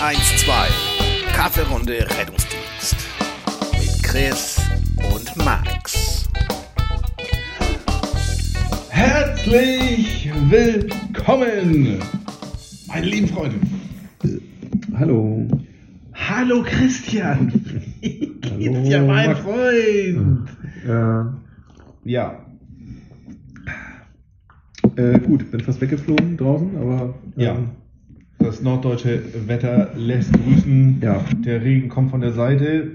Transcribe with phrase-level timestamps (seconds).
[0.00, 1.32] 112.
[1.34, 2.96] Kaffeerunde Rettungsdienst.
[3.72, 4.60] Mit Chris
[5.14, 6.28] und Max.
[8.90, 11.98] Herzlich willkommen,
[12.88, 13.56] meine lieben Freunde.
[14.98, 15.48] Hallo.
[16.14, 17.52] Hallo Christian.
[18.00, 19.40] Wie Hallo, geht's dir, mein Max.
[19.40, 20.48] Freund?
[20.86, 22.46] Äh, Ja.
[24.96, 27.14] äh, gut, bin fast weggeflogen draußen, aber.
[27.36, 27.56] ähm, Ja.
[28.46, 31.00] Das norddeutsche Wetter lässt grüßen.
[31.02, 31.24] Ja.
[31.44, 32.92] Der Regen kommt von der Seite.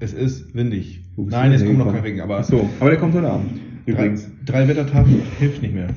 [0.00, 1.04] Es ist windig.
[1.18, 2.00] Nein, es kommt noch kein?
[2.00, 3.50] Regen, aber so, aber der kommt heute Abend.
[3.84, 4.26] drei, Übrigens.
[4.46, 5.88] drei Wettertaft hilft nicht mehr.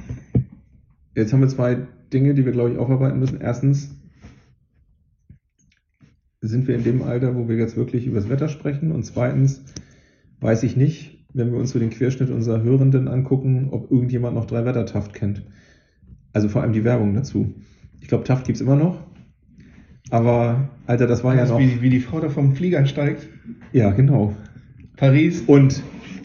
[1.16, 1.78] Jetzt haben wir zwei
[2.12, 3.40] Dinge, die wir, glaube ich, aufarbeiten müssen.
[3.40, 3.96] Erstens
[6.42, 8.92] sind wir in dem Alter, wo wir jetzt wirklich über das Wetter sprechen.
[8.92, 9.64] Und zweitens
[10.42, 14.46] weiß ich nicht, wenn wir uns so den Querschnitt unserer Hörenden angucken, ob irgendjemand noch
[14.46, 15.44] drei Wettertaft kennt.
[16.34, 17.54] Also vor allem die Werbung dazu.
[18.10, 19.04] Ich glaube, Taft gibt es immer noch.
[20.10, 21.60] Aber, Alter, das war ja Das ist noch.
[21.60, 23.28] wie, wie die Frau da vom Flieger steigt.
[23.72, 24.36] Ja, genau.
[24.98, 25.44] Paris.
[25.46, 25.84] Und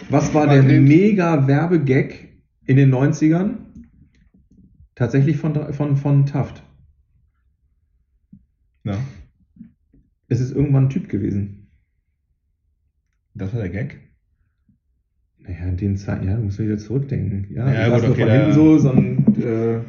[0.09, 0.81] was war der Madrid.
[0.81, 2.15] mega Werbegag
[2.65, 3.57] in den 90ern?
[4.95, 6.63] Tatsächlich von, von, von Taft.
[8.85, 8.98] Ja.
[10.29, 11.67] Es ist irgendwann ein Typ gewesen.
[13.35, 13.98] Das war der Gag.
[15.39, 17.47] Naja, in den Zeiten, ja, du musst wieder zurückdenken.
[17.55, 19.81] Ja, Ja, gut, okay, von da- hinten so, so ein, äh,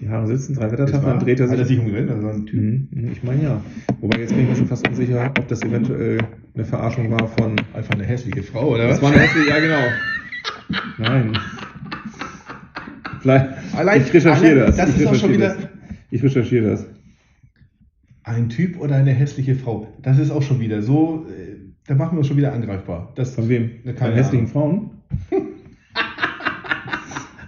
[0.00, 1.76] die Haare sitzen, drei war- dann dreht er Hat er sich.
[1.76, 2.10] sich umgedreht?
[2.10, 2.60] Also ein Typ.
[2.60, 3.60] Mhm, ich meine ja.
[4.00, 6.18] Wobei jetzt bin ich mir schon fast unsicher, ob das eventuell
[6.54, 7.56] eine Verarschung war von.
[7.74, 9.82] Einfach eine hässliche Frau, oder Das war eine hässliche, ja genau.
[10.98, 11.38] Nein.
[13.20, 13.46] Vielleicht.
[13.76, 14.76] Allein- ich recherchiere allein- das.
[14.76, 15.68] das ich ist auch schon wieder- Das.
[16.10, 16.86] Ich recherchiere das.
[18.24, 19.88] Ein Typ oder eine hässliche Frau.
[20.02, 23.12] Das ist auch schon wieder so, äh, da machen wir uns schon wieder angreifbar.
[23.16, 23.62] Das, Von wem?
[23.84, 24.90] Ne, Von keine hässlichen Ahnung.
[25.30, 25.42] Frauen?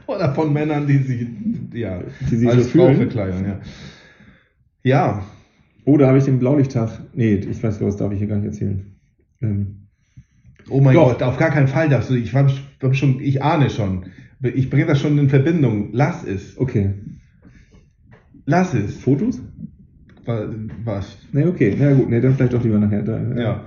[0.07, 1.27] Oder von Männern, die sich,
[1.73, 3.61] ja, Die sich als so Frau verkleiden, ja.
[4.83, 5.25] Ja,
[5.87, 7.01] da habe ich den Blaulichttag.
[7.15, 8.95] Nee, ich weiß, das darf ich hier gar nicht erzählen.
[9.43, 9.87] Ähm,
[10.69, 11.09] oh mein Doch.
[11.13, 12.49] Gott, auf gar keinen Fall darfst du, ich war
[12.93, 14.07] schon, ich ahne schon.
[14.43, 15.91] Ich bringe das schon in Verbindung.
[15.93, 16.57] Lass es.
[16.59, 16.95] okay.
[18.47, 18.97] Lass es.
[18.97, 19.41] Fotos?
[20.25, 20.49] Wa-
[20.85, 21.19] Was?
[21.33, 21.77] Nee, okay.
[21.79, 23.03] Na gut, nee, dann vielleicht doch lieber nachher.
[23.03, 23.65] Da, äh, Ja,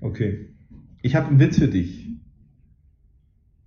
[0.00, 0.50] okay.
[1.02, 2.08] Ich habe einen Witz für dich.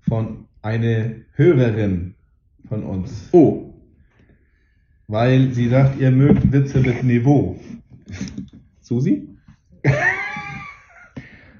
[0.01, 2.15] Von einer Hörerin
[2.67, 3.29] von uns.
[3.33, 3.66] Oh,
[5.07, 7.59] Weil sie sagt, ihr mögt Witze mit Niveau.
[8.81, 9.27] Susi?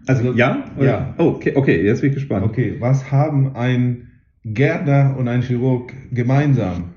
[0.10, 0.64] Also, ja?
[0.78, 0.86] Oder?
[0.86, 1.16] Ja.
[1.18, 2.46] Oh, okay, okay, jetzt bin ich gespannt.
[2.46, 4.08] Okay, was haben ein
[4.46, 6.94] Gärtner und ein Chirurg gemeinsam?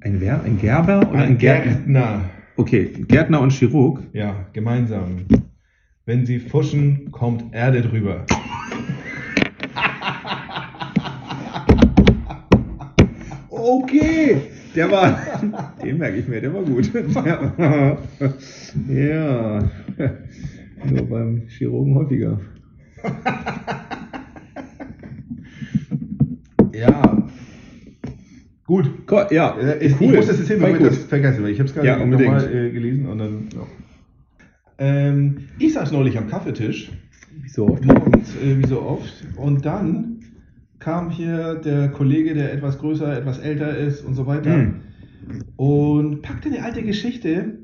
[0.00, 0.42] Ein wer?
[0.42, 1.72] Ein Gerber oder ein, Gärtner?
[1.72, 2.30] Gärtner.
[2.56, 4.00] Okay, Gärtner und Chirurg.
[4.14, 5.26] Ja, gemeinsam.
[6.06, 8.24] Wenn sie fuschen, kommt Erde drüber.
[13.50, 14.40] Okay,
[14.74, 15.18] der war,
[15.84, 16.90] den merke ich mir, der war gut.
[17.04, 17.98] Ja,
[18.88, 19.68] ja.
[20.88, 22.40] nur beim Chirurgen häufiger.
[26.72, 27.28] Ja.
[28.66, 28.90] Gut.
[29.10, 30.10] Cool, Ja, Äh, Ich, cool.
[30.10, 30.80] ich muss das ich gut.
[30.80, 33.48] das vergesse, weil ich habe es gerade Ja, nochmal äh, gelesen und dann.
[33.52, 33.66] Ja.
[34.78, 36.90] Ähm, ich saß neulich am Kaffeetisch,
[37.42, 37.84] Wie so oft.
[37.84, 40.09] morgens, äh, wie so oft, und dann
[40.80, 44.74] kam hier der Kollege, der etwas größer, etwas älter ist und so weiter, Hm.
[45.56, 47.58] und packte eine alte Geschichte,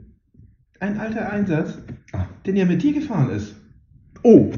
[0.81, 1.79] ein alter Einsatz,
[2.13, 2.27] Ah.
[2.47, 3.57] den ja mit dir gefahren ist.
[4.23, 4.51] Oh,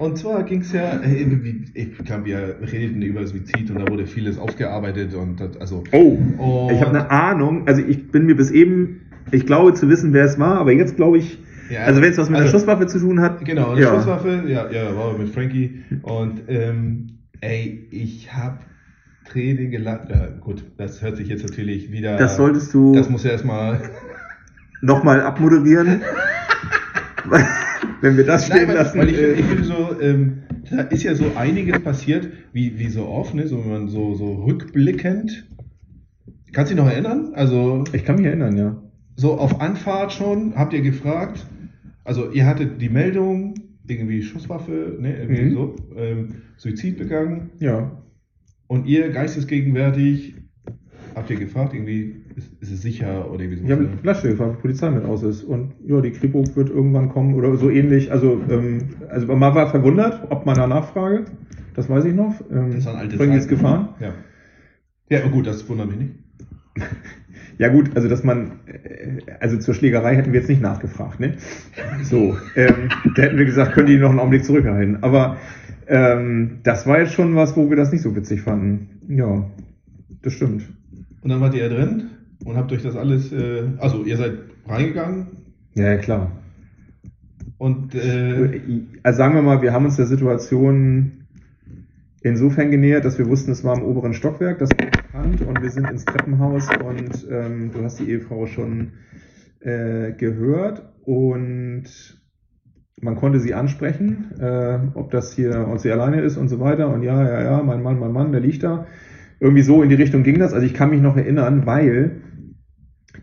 [0.00, 3.88] Und zwar ging es ja, äh, wie- ich glaube, wir redeten über Suizid und da
[3.90, 5.82] wurde vieles aufgearbeitet und das, also.
[5.90, 6.16] oh.
[6.38, 9.00] Und- Ich habe eine Ahnung, also ich bin mir bis eben,
[9.32, 11.38] ich glaube zu wissen, wer es war, aber jetzt glaube ich,
[11.68, 13.44] Ja, also wenn es was mit also- der Schusswaffe zu tun hat.
[13.44, 13.92] Genau, eine ja.
[13.96, 15.80] Schusswaffe, ja, ja, war mit Frankie.
[16.02, 18.58] Und ähm, ey, ich habe
[19.24, 20.08] Tränen gelacht.
[20.10, 22.16] Ja, gut, das hört sich jetzt natürlich wieder.
[22.16, 23.80] Das solltest du Das muss ja erstmal.
[24.80, 26.02] nochmal abmoderieren.
[28.00, 28.98] wenn wir das stehen weil, lassen.
[28.98, 32.88] weil ich, äh, ich finde so, ähm, da ist ja so einiges passiert, wie, wie
[32.88, 33.46] so oft, ne?
[33.46, 35.46] So, wenn man so, so rückblickend.
[36.52, 37.32] Kannst du dich noch erinnern?
[37.34, 38.76] Also, ich kann mich erinnern, ja.
[39.16, 41.46] so auf Anfahrt schon, habt ihr gefragt,
[42.04, 43.54] also ihr hattet die Meldung,
[43.90, 45.52] irgendwie Schusswaffe, ne, irgendwie Mhm.
[45.54, 47.90] so, ähm, Suizid begangen Ja.
[48.66, 50.34] und ihr geistesgegenwärtig
[51.14, 53.64] habt ihr gefragt, irgendwie, ist, ist es sicher oder irgendwie so.
[53.64, 55.42] Ich habe eine Flasche gefragt, die Polizei mit aus ist.
[55.42, 58.12] Und ja, die Kripo wird irgendwann kommen oder so ähnlich.
[58.12, 61.24] Also, ähm, also man war verwundert, ob da nachfrage.
[61.74, 62.40] Das weiß ich noch.
[62.52, 62.86] Ähm, Das ist
[63.48, 63.48] Zeiten.
[63.48, 63.88] gefahren.
[64.00, 64.14] Ja.
[65.10, 66.14] Ja, aber gut, das wundert mich nicht.
[67.58, 71.34] Ja gut, also dass man, äh, also zur Schlägerei hätten wir jetzt nicht nachgefragt, ne?
[72.04, 75.02] So, ähm, da hätten wir gesagt, können die noch einen Augenblick zurückhalten.
[75.02, 75.38] Aber
[75.88, 78.88] ähm, das war jetzt schon was, wo wir das nicht so witzig fanden.
[79.08, 79.44] Ja,
[80.22, 80.62] das stimmt.
[81.22, 82.04] Und dann wart ihr ja drin
[82.44, 84.34] und habt euch das alles, äh, also ihr seid
[84.68, 85.26] reingegangen
[85.74, 86.30] Ja, ja, klar.
[87.58, 88.60] und äh,
[89.02, 91.17] Also sagen wir mal, wir haben uns der Situation
[92.22, 95.70] insofern genähert, dass wir wussten, es war im oberen Stockwerk, das war bekannt und wir
[95.70, 98.92] sind ins Treppenhaus und ähm, du hast die Ehefrau schon
[99.60, 101.84] äh, gehört und
[103.00, 106.88] man konnte sie ansprechen, äh, ob das hier, ob sie alleine ist und so weiter
[106.92, 108.86] und ja, ja, ja, mein Mann, mein Mann, der liegt da.
[109.40, 110.52] Irgendwie so in die Richtung ging das.
[110.52, 112.22] Also ich kann mich noch erinnern, weil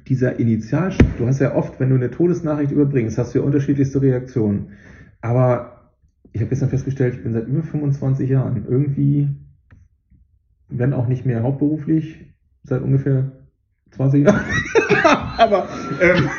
[0.08, 4.02] dieser Initialschock, du hast ja oft, wenn du eine Todesnachricht überbringst, hast du ja unterschiedlichste
[4.02, 4.72] Reaktionen.
[5.20, 5.75] Aber
[6.36, 9.30] ich habe gestern festgestellt, ich bin seit über 25 Jahren irgendwie,
[10.68, 12.26] wenn auch nicht mehr hauptberuflich,
[12.64, 13.32] seit ungefähr
[13.92, 14.42] 20 Jahren.
[15.38, 15.70] aber,
[16.02, 16.30] ähm,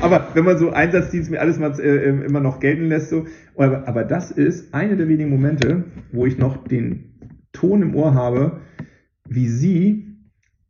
[0.00, 3.26] aber wenn man so Einsatzdienst mir alles mal äh, immer noch gelten lässt, so,
[3.56, 7.18] aber, aber das ist eine der wenigen Momente, wo ich noch den
[7.52, 8.60] Ton im Ohr habe,
[9.28, 10.18] wie sie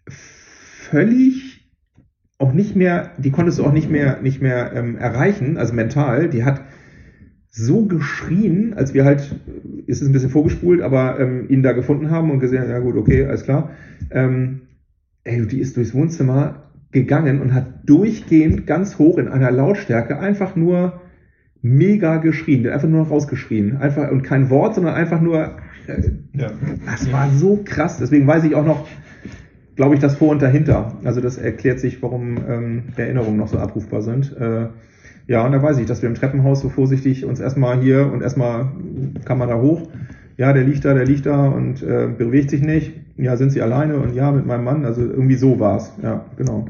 [0.08, 1.70] völlig
[2.38, 6.30] auch nicht mehr, die konntest du auch nicht mehr, nicht mehr ähm, erreichen, also mental,
[6.30, 6.62] die hat
[7.56, 9.32] so geschrien, als wir halt,
[9.86, 12.96] ist es ein bisschen vorgespult, aber ähm, ihn da gefunden haben und gesehen, ja gut,
[12.96, 13.70] okay, alles klar.
[14.10, 14.62] Ähm,
[15.22, 20.56] ey, die ist durchs Wohnzimmer gegangen und hat durchgehend ganz hoch in einer Lautstärke einfach
[20.56, 21.00] nur
[21.62, 23.76] mega geschrien, einfach nur noch rausgeschrien.
[23.76, 25.56] Einfach, und kein Wort, sondern einfach nur,
[25.86, 26.50] äh, ja.
[26.86, 27.98] das war so krass.
[27.98, 28.88] Deswegen weiß ich auch noch,
[29.76, 30.98] glaube ich, das Vor und dahinter.
[31.04, 34.36] Also das erklärt sich, warum ähm, Erinnerungen noch so abrufbar sind.
[34.36, 34.66] Äh,
[35.26, 38.22] ja, und da weiß ich, dass wir im Treppenhaus so vorsichtig uns erstmal hier und
[38.22, 38.72] erstmal
[39.24, 39.88] kann man da hoch.
[40.36, 42.92] Ja, der liegt da, der liegt da und äh, bewegt sich nicht.
[43.16, 44.84] Ja, sind sie alleine und ja, mit meinem Mann.
[44.84, 45.92] Also irgendwie so war's.
[46.02, 46.66] Ja, genau.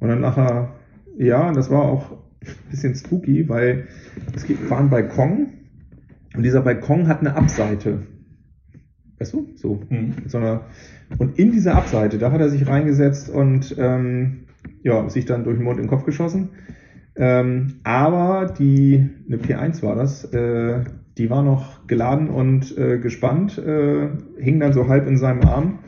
[0.00, 0.74] Und dann nachher,
[1.16, 3.86] ja, das war auch ein bisschen spooky, weil
[4.34, 5.48] es war ein Balkon
[6.34, 8.00] und dieser Balkon hat eine Abseite.
[9.18, 9.48] Weißt du?
[9.54, 9.80] So.
[9.88, 10.14] Hm.
[10.26, 10.60] So eine,
[11.18, 14.46] und in dieser Abseite, da hat er sich reingesetzt und ähm,
[14.82, 16.50] ja, sich dann durch den Mund in den Kopf geschossen.
[17.16, 20.80] Ähm, aber die, eine P1 war das, äh,
[21.16, 24.08] die war noch geladen und äh, gespannt, äh,
[24.38, 25.78] hing dann so halb in seinem Arm.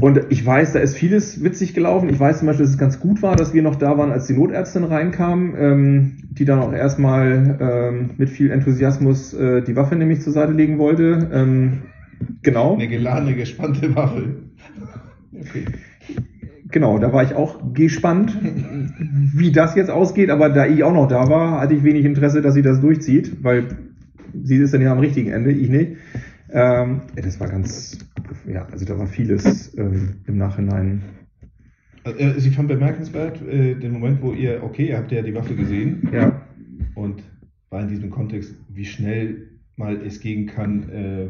[0.00, 2.08] Und ich weiß, da ist vieles witzig gelaufen.
[2.08, 4.26] Ich weiß zum Beispiel, dass es ganz gut war, dass wir noch da waren, als
[4.26, 9.96] die Notärztin reinkam, ähm, die dann auch erstmal ähm, mit viel Enthusiasmus äh, die Waffe
[9.96, 11.28] nämlich zur Seite legen wollte.
[11.32, 11.82] Ähm,
[12.42, 12.74] genau.
[12.74, 14.36] Eine geladene, gespannte Waffe.
[15.32, 15.64] Okay.
[16.70, 18.36] Genau, da war ich auch gespannt,
[19.34, 22.42] wie das jetzt ausgeht, aber da ich auch noch da war, hatte ich wenig Interesse,
[22.42, 23.66] dass sie das durchzieht, weil
[24.42, 25.96] sie ist dann ja am richtigen Ende, ich nicht.
[26.52, 27.98] Ähm, das war ganz,
[28.46, 31.02] ja, also da war vieles ähm, im Nachhinein.
[32.04, 35.34] Also, äh, Sie fand bemerkenswert äh, den Moment, wo ihr, okay, ihr habt ja die
[35.34, 36.42] Waffe gesehen Ja,
[36.94, 37.22] und
[37.70, 41.26] war in diesem Kontext, wie schnell mal es gehen kann äh,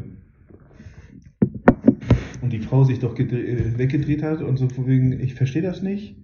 [2.41, 5.81] und die Frau sich doch äh, weggedreht hat und so von wegen, ich verstehe das
[5.81, 6.15] nicht.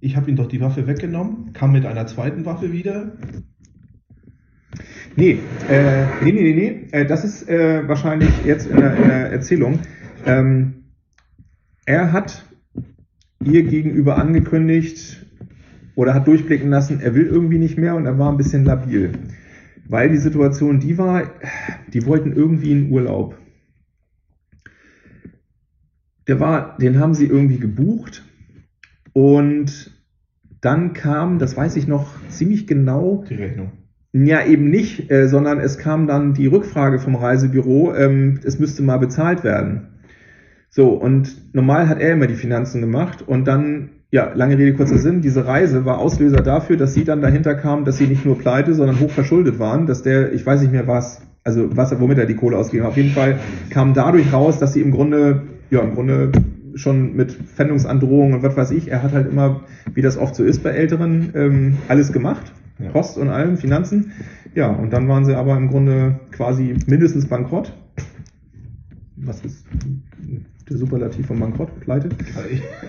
[0.00, 3.12] Ich habe ihm doch die Waffe weggenommen, kam mit einer zweiten Waffe wieder.
[5.16, 6.86] Nee, äh, nee, nee, nee, nee.
[6.92, 9.80] Äh, das ist äh, wahrscheinlich jetzt in der, in der Erzählung.
[10.24, 10.84] Ähm,
[11.86, 12.44] er hat
[13.42, 15.26] ihr gegenüber angekündigt
[15.96, 19.10] oder hat durchblicken lassen, er will irgendwie nicht mehr und er war ein bisschen labil.
[19.88, 21.24] Weil die Situation die war,
[21.92, 23.36] die wollten irgendwie in Urlaub.
[26.28, 28.22] Der war, den haben sie irgendwie gebucht
[29.12, 29.90] und
[30.60, 33.72] dann kam, das weiß ich noch ziemlich genau, Die Rechnung.
[34.12, 38.82] ja, eben nicht, äh, sondern es kam dann die Rückfrage vom Reisebüro, ähm, es müsste
[38.82, 39.88] mal bezahlt werden.
[40.70, 44.98] So, und normal hat er immer die Finanzen gemacht und dann, ja, lange Rede, kurzer
[44.98, 48.38] Sinn, diese Reise war Auslöser dafür, dass sie dann dahinter kam, dass sie nicht nur
[48.38, 52.18] pleite, sondern hoch verschuldet waren, dass der, ich weiß nicht mehr was, also was, womit
[52.18, 52.90] er die Kohle ausgegeben hat.
[52.92, 53.38] Auf jeden Fall
[53.70, 56.32] kam dadurch raus, dass sie im Grunde, ja, im Grunde
[56.74, 59.62] schon mit Pfändungsandrohungen und was weiß ich, er hat halt immer,
[59.94, 62.52] wie das oft so ist bei Älteren, ähm, alles gemacht.
[62.78, 62.90] Ja.
[62.90, 64.12] Post und allem, Finanzen.
[64.54, 67.72] Ja, und dann waren sie aber im Grunde quasi mindestens bankrott.
[69.16, 69.66] Was ist
[70.68, 71.80] der Superlativ von bankrott?
[71.80, 72.10] Pleite?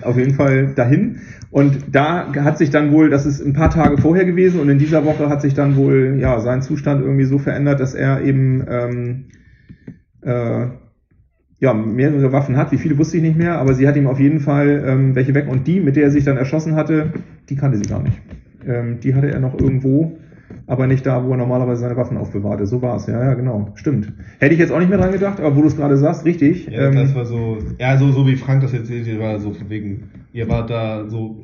[0.02, 1.20] Auf jeden Fall dahin.
[1.50, 4.78] Und da hat sich dann wohl, das ist ein paar Tage vorher gewesen und in
[4.78, 8.64] dieser Woche hat sich dann wohl ja sein Zustand irgendwie so verändert, dass er eben
[8.68, 9.24] ähm,
[10.22, 10.66] äh,
[11.60, 12.72] ja, mehrere Waffen hat.
[12.72, 15.34] Wie viele wusste ich nicht mehr, aber sie hat ihm auf jeden Fall ähm, welche
[15.34, 15.46] weg.
[15.48, 17.12] Und die, mit der er sich dann erschossen hatte,
[17.48, 18.18] die kannte sie gar nicht.
[18.66, 20.18] Ähm, die hatte er noch irgendwo,
[20.66, 22.64] aber nicht da, wo er normalerweise seine Waffen aufbewahrte.
[22.64, 23.72] So war es, ja, ja, genau.
[23.74, 24.10] Stimmt.
[24.38, 26.66] Hätte ich jetzt auch nicht mehr dran gedacht, aber wo du es gerade sagst, richtig.
[26.66, 29.52] Ja, ähm, das war so, ja, so, so wie Frank das erzählt hat, war so
[29.52, 31.42] von wegen, ihr wart da so,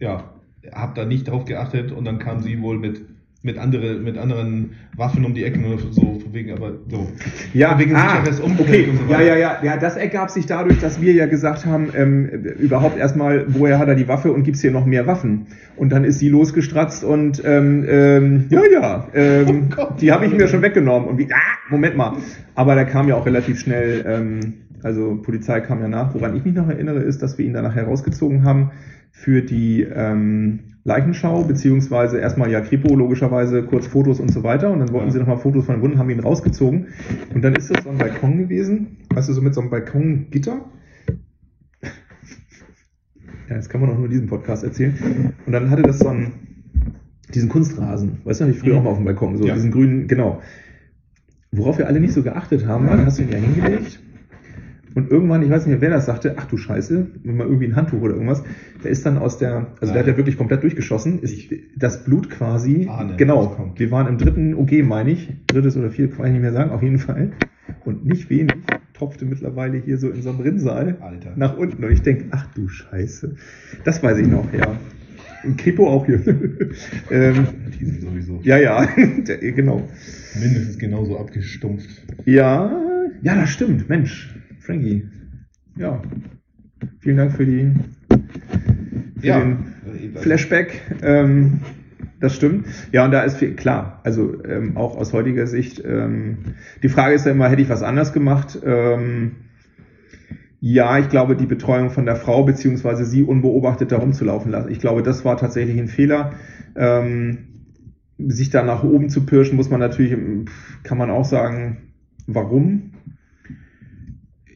[0.00, 0.24] ja,
[0.72, 3.02] habt da nicht drauf geachtet und dann kam sie wohl mit
[3.44, 7.06] mit, andere, mit anderen Waffen um die Ecken oder so, von wegen, aber so.
[7.52, 8.86] Ja, wegen ah, sicheres Umfeld okay.
[8.90, 9.24] und so ja, weiter.
[9.24, 9.76] ja, ja, ja.
[9.76, 12.26] Das ergab sich dadurch, dass wir ja gesagt haben, ähm,
[12.58, 15.46] überhaupt erstmal, woher hat er die Waffe und gibt's hier noch mehr Waffen?
[15.76, 20.00] Und dann ist sie losgestratzt und ähm, ähm, ja, ja, ähm, Oh Gott.
[20.00, 21.06] die habe ich mir schon weggenommen.
[21.06, 22.16] Und wie, ah, Moment mal.
[22.54, 26.14] Aber da kam ja auch relativ schnell, ähm, also Polizei kam ja nach.
[26.14, 28.70] Woran ich mich noch erinnere, ist, dass wir ihn danach herausgezogen haben
[29.12, 34.70] für die ähm, Leichenschau, beziehungsweise erstmal ja Kripo, logischerweise kurz Fotos und so weiter.
[34.70, 35.12] Und dann wollten Ja.
[35.12, 36.88] sie nochmal Fotos von den Wunden, haben ihn rausgezogen.
[37.34, 40.60] Und dann ist das so ein Balkon gewesen, weißt du, so mit so einem Balkongitter.
[43.48, 45.34] Ja, das kann man auch nur diesem Podcast erzählen.
[45.44, 46.32] Und dann hatte das so einen,
[47.34, 48.78] diesen Kunstrasen, weißt du, hatte ich früher Mhm.
[48.78, 49.52] auch mal auf dem Balkon, so Ja.
[49.54, 50.40] diesen grünen, genau.
[51.52, 54.00] Worauf wir alle nicht so geachtet haben, war, da hast du ihn ja hingelegt.
[54.94, 57.66] Und irgendwann, ich weiß nicht mehr, wer das sagte, ach du Scheiße, wenn mal irgendwie
[57.66, 58.44] ein Handtuch oder irgendwas,
[58.82, 62.04] der ist dann aus der, also der hat ja wirklich komplett durchgeschossen, ist Ich das
[62.04, 66.26] Blut quasi, ahne, genau, wir waren im dritten OG, meine ich, drittes oder vier, kann
[66.26, 67.32] ich nicht mehr sagen, auf jeden Fall.
[67.84, 68.54] Und nicht wenig
[68.94, 71.32] tropfte mittlerweile hier so in so einem Rinnsal Alter.
[71.36, 71.84] nach unten.
[71.84, 73.34] Und ich denke, ach du Scheiße.
[73.84, 74.76] Das weiß ich noch, ja.
[75.42, 76.20] Im Kripo auch hier.
[77.10, 77.46] ähm,
[77.78, 78.84] Die sind sowieso ja, ja,
[79.40, 79.86] genau.
[80.40, 81.90] mindestens genauso abgestumpft.
[82.24, 82.80] Ja,
[83.22, 83.88] ja, das stimmt.
[83.88, 84.34] Mensch,
[84.64, 85.06] Frankie.
[85.76, 86.00] Ja.
[87.00, 87.72] Vielen Dank für die
[89.20, 89.40] für Ja.
[89.40, 90.80] den Flashback.
[91.02, 91.60] Ähm,
[92.20, 92.66] das stimmt.
[92.92, 94.00] Ja, und da ist viel klar.
[94.04, 95.82] Also ähm, auch aus heutiger Sicht.
[95.84, 96.38] Ähm,
[96.82, 98.58] die Frage ist ja immer, hätte ich was anders gemacht?
[98.64, 99.32] Ähm,
[100.60, 104.70] ja, ich glaube, die Betreuung von der Frau beziehungsweise sie unbeobachtet da rumzulaufen lassen.
[104.70, 106.32] Ich glaube, das war tatsächlich ein Fehler.
[106.74, 107.48] Ähm,
[108.16, 110.16] sich da nach oben zu pirschen, muss man natürlich,
[110.84, 111.92] kann man auch sagen,
[112.26, 112.93] warum?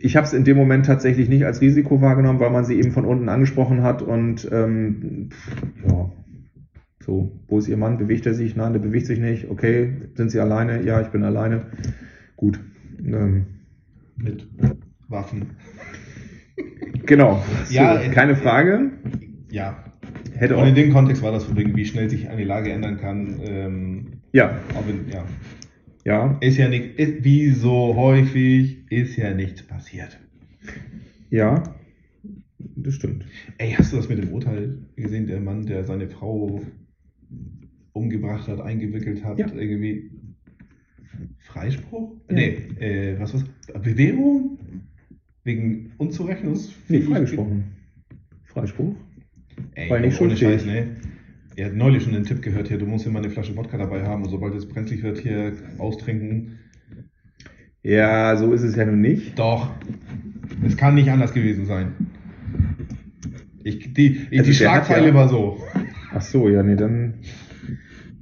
[0.00, 2.92] Ich habe es in dem Moment tatsächlich nicht als Risiko wahrgenommen, weil man sie eben
[2.92, 5.30] von unten angesprochen hat und ähm,
[5.86, 6.10] ja,
[7.04, 7.98] so, wo ist ihr Mann?
[7.98, 8.54] Bewegt er sich?
[8.54, 9.48] Nein, der bewegt sich nicht.
[9.50, 10.82] Okay, sind sie alleine?
[10.82, 11.62] Ja, ich bin alleine.
[12.36, 12.60] Gut.
[13.04, 13.46] Ähm,
[14.16, 14.46] Mit
[15.08, 15.50] Waffen.
[17.06, 17.42] genau.
[17.70, 18.90] Ja, so, keine Frage.
[19.50, 19.84] Ja.
[20.36, 20.68] Hätte Und auch.
[20.68, 23.40] in dem Kontext war das von wegen, wie schnell sich eine Lage ändern kann.
[23.44, 24.52] Ähm, Ja,
[24.86, 25.24] wenn, ja.
[26.08, 30.18] Ja, Ist ja nicht, ist, wie so häufig, ist ja nichts passiert.
[31.30, 31.62] ja.
[32.74, 33.24] Das stimmt.
[33.58, 35.26] Ey, hast du das mit dem Urteil gesehen?
[35.26, 36.60] Der Mann, der seine Frau
[37.92, 39.46] umgebracht hat, eingewickelt hat, Ja.
[39.52, 40.10] irgendwie
[41.38, 42.16] Freispruch?
[42.28, 42.34] Ja.
[42.36, 42.48] Nee,
[42.80, 43.44] äh, was was?
[43.82, 44.58] Bewährung?
[45.44, 46.72] Wegen Unzurechnungs?
[46.88, 47.64] Nee, freigesprochen.
[48.44, 48.94] Freispruch?
[49.74, 50.62] Ey, Weil nicht ohne schuldfähig.
[50.62, 50.96] Scheiß, ne?
[51.58, 54.04] Er hat neulich schon den Tipp gehört, hier, du musst immer eine Flasche Wodka dabei
[54.04, 56.60] haben und sobald es brenzlig wird, hier austrinken.
[57.82, 59.36] Ja, so ist es ja nun nicht.
[59.36, 59.68] Doch.
[60.64, 61.94] Es kann nicht anders gewesen sein.
[63.64, 65.60] Ich, die ich, Also die Schlagzeile ja- war so.
[66.14, 67.14] Ach so, ja, nee, dann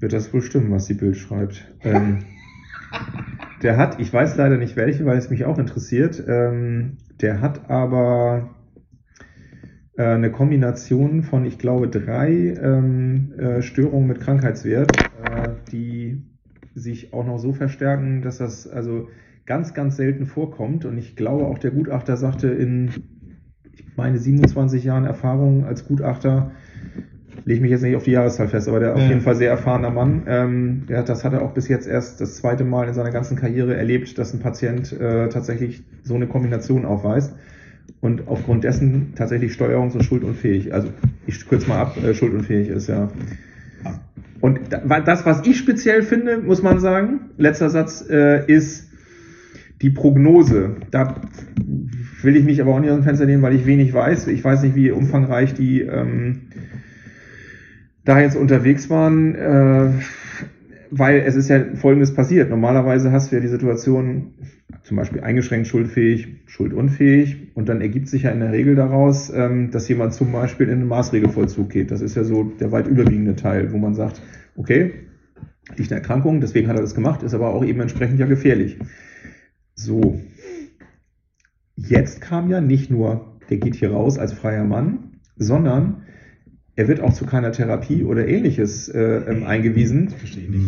[0.00, 1.70] wird das wohl stimmen, was die Bild schreibt.
[1.84, 2.20] Ähm,
[3.62, 7.68] der hat, ich weiß leider nicht welche, weil es mich auch interessiert, ähm, der hat
[7.68, 8.55] aber
[9.96, 16.22] äh, eine Kombination von, ich glaube, drei ähm, äh, Störungen mit Krankheitswert, äh, die
[16.74, 19.08] sich auch noch so verstärken, dass das also
[19.46, 20.84] ganz, ganz selten vorkommt.
[20.84, 22.90] Und ich glaube, auch der Gutachter sagte in,
[23.72, 26.52] ich meine, 27 Jahren Erfahrung als Gutachter,
[27.44, 29.08] lege mich jetzt nicht auf die Jahreszahl fest, aber der auf Ja.
[29.08, 30.24] jeden Fall sehr erfahrener Mann.
[30.26, 33.36] Ähm, ja, das hat er auch bis jetzt erst das zweite Mal in seiner ganzen
[33.36, 37.34] Karriere erlebt, dass ein Patient äh, tatsächlich so eine Kombination aufweist
[38.00, 40.88] und aufgrund dessen tatsächlich steuerungs- und schuldunfähig, also
[41.26, 43.08] ich kürze mal ab, äh, schuldunfähig ist, ja.
[44.40, 48.90] Und das, was ich speziell finde, muss man sagen, letzter Satz, äh, ist
[49.82, 50.76] die Prognose.
[50.90, 51.20] Da
[52.22, 54.28] will ich mich aber auch nicht aus dem Fenster nehmen, weil ich wenig weiß.
[54.28, 56.42] Ich weiß nicht, wie umfangreich die ähm,
[58.04, 59.90] da jetzt unterwegs waren, äh,
[60.90, 62.50] weil es ist ja Folgendes passiert.
[62.50, 64.34] Normalerweise hast du ja die Situation,
[64.82, 69.70] zum Beispiel eingeschränkt schuldfähig, schuldunfähig, und dann ergibt sich ja in der Regel daraus, ähm,
[69.70, 71.90] dass jemand zum Beispiel in den Maßregelvollzug geht.
[71.90, 74.20] Das ist ja so der weit überwiegende Teil, wo man sagt,
[74.56, 74.92] okay,
[75.74, 78.78] liegt eine Erkrankung, deswegen hat er das gemacht, ist aber auch eben entsprechend ja gefährlich.
[79.74, 80.20] So.
[81.74, 86.02] Jetzt kam ja nicht nur, der geht hier raus als freier Mann, sondern
[86.76, 90.12] er wird auch zu keiner Therapie oder ähnliches äh, ähm, eingewiesen,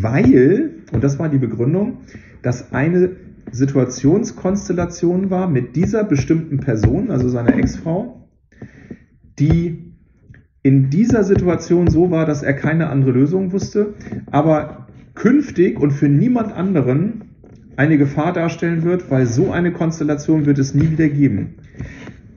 [0.00, 1.99] weil, und das war die Begründung,
[2.43, 3.11] dass eine
[3.53, 8.27] Situationskonstellation war mit dieser bestimmten Person, also seiner Ex-Frau,
[9.38, 9.93] die
[10.62, 13.95] in dieser Situation so war, dass er keine andere Lösung wusste,
[14.31, 17.23] aber künftig und für niemand anderen
[17.77, 21.55] eine Gefahr darstellen wird, weil so eine Konstellation wird es nie wieder geben.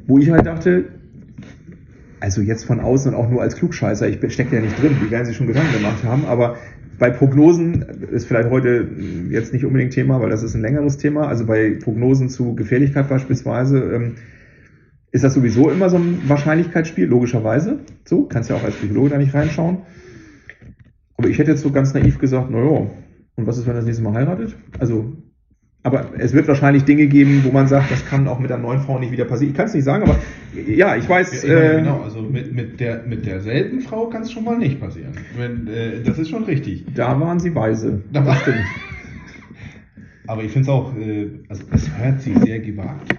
[0.08, 0.86] Wo ich halt dachte,
[2.22, 5.12] also jetzt von außen und auch nur als Klugscheißer, ich stecke ja nicht drin, die
[5.12, 6.58] werden sich schon Gedanken gemacht haben, aber
[7.00, 8.88] bei Prognosen ist vielleicht heute
[9.32, 11.28] jetzt nicht unbedingt Thema, weil das ist ein längeres Thema.
[11.28, 14.16] Also bei Prognosen zu Gefährlichkeit beispielsweise ähm,
[15.12, 17.80] ist das sowieso immer so ein Wahrscheinlichkeitsspiel, logischerweise.
[18.06, 19.80] So, kannst ja auch als Psychologe da nicht reinschauen.
[21.18, 22.88] Aber ich hätte jetzt so ganz naiv gesagt, naja,
[23.36, 24.56] und was ist, wenn er das nächste Mal heiratet?
[24.78, 25.18] Also,
[25.84, 28.82] aber es wird wahrscheinlich Dinge geben, wo man sagt, das kann auch mit der neuen
[28.82, 29.52] Frau nicht wieder passieren.
[29.52, 30.20] Ich kann es nicht sagen, aber
[30.68, 31.44] ja, ich weiß.
[31.44, 34.80] Ja, äh, genau, also mit, mit, der, mit derselben Frau kann es schon mal nicht
[34.80, 35.14] passieren.
[35.36, 36.86] Wenn, äh, das ist schon richtig.
[36.94, 38.02] Da waren sie weise.
[38.14, 38.58] Da war- stimmt.
[40.28, 43.16] Aber ich finde es auch, äh, also es hört sich sehr gewagt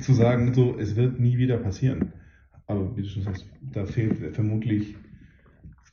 [0.00, 2.12] zu sagen, so, es wird nie wieder passieren.
[2.66, 4.96] Aber wie du schon sagst, da fehlt vermutlich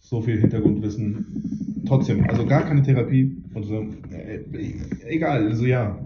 [0.09, 1.83] so viel Hintergrundwissen.
[1.87, 4.39] Trotzdem, also gar keine Therapie und so, äh,
[5.07, 6.03] egal, also ja.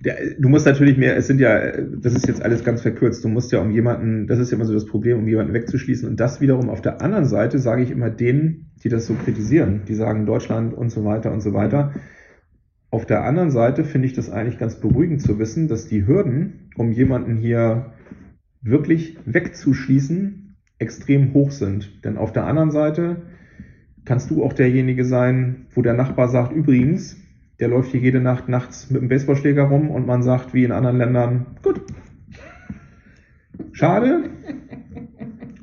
[0.00, 3.28] Der, du musst natürlich mehr, es sind ja, das ist jetzt alles ganz verkürzt, du
[3.28, 6.08] musst ja um jemanden, das ist ja immer so das Problem, um jemanden wegzuschließen.
[6.08, 9.82] Und das wiederum auf der anderen Seite sage ich immer denen, die das so kritisieren,
[9.86, 11.92] die sagen Deutschland und so weiter und so weiter.
[12.90, 16.70] Auf der anderen Seite finde ich das eigentlich ganz beruhigend zu wissen, dass die Hürden,
[16.76, 17.92] um jemanden hier
[18.62, 20.45] wirklich wegzuschließen,
[20.78, 22.04] extrem hoch sind.
[22.04, 23.22] Denn auf der anderen Seite
[24.04, 27.16] kannst du auch derjenige sein, wo der Nachbar sagt, übrigens,
[27.58, 30.72] der läuft hier jede Nacht nachts mit dem Baseballschläger rum und man sagt, wie in
[30.72, 31.80] anderen Ländern, gut.
[33.72, 34.30] Schade.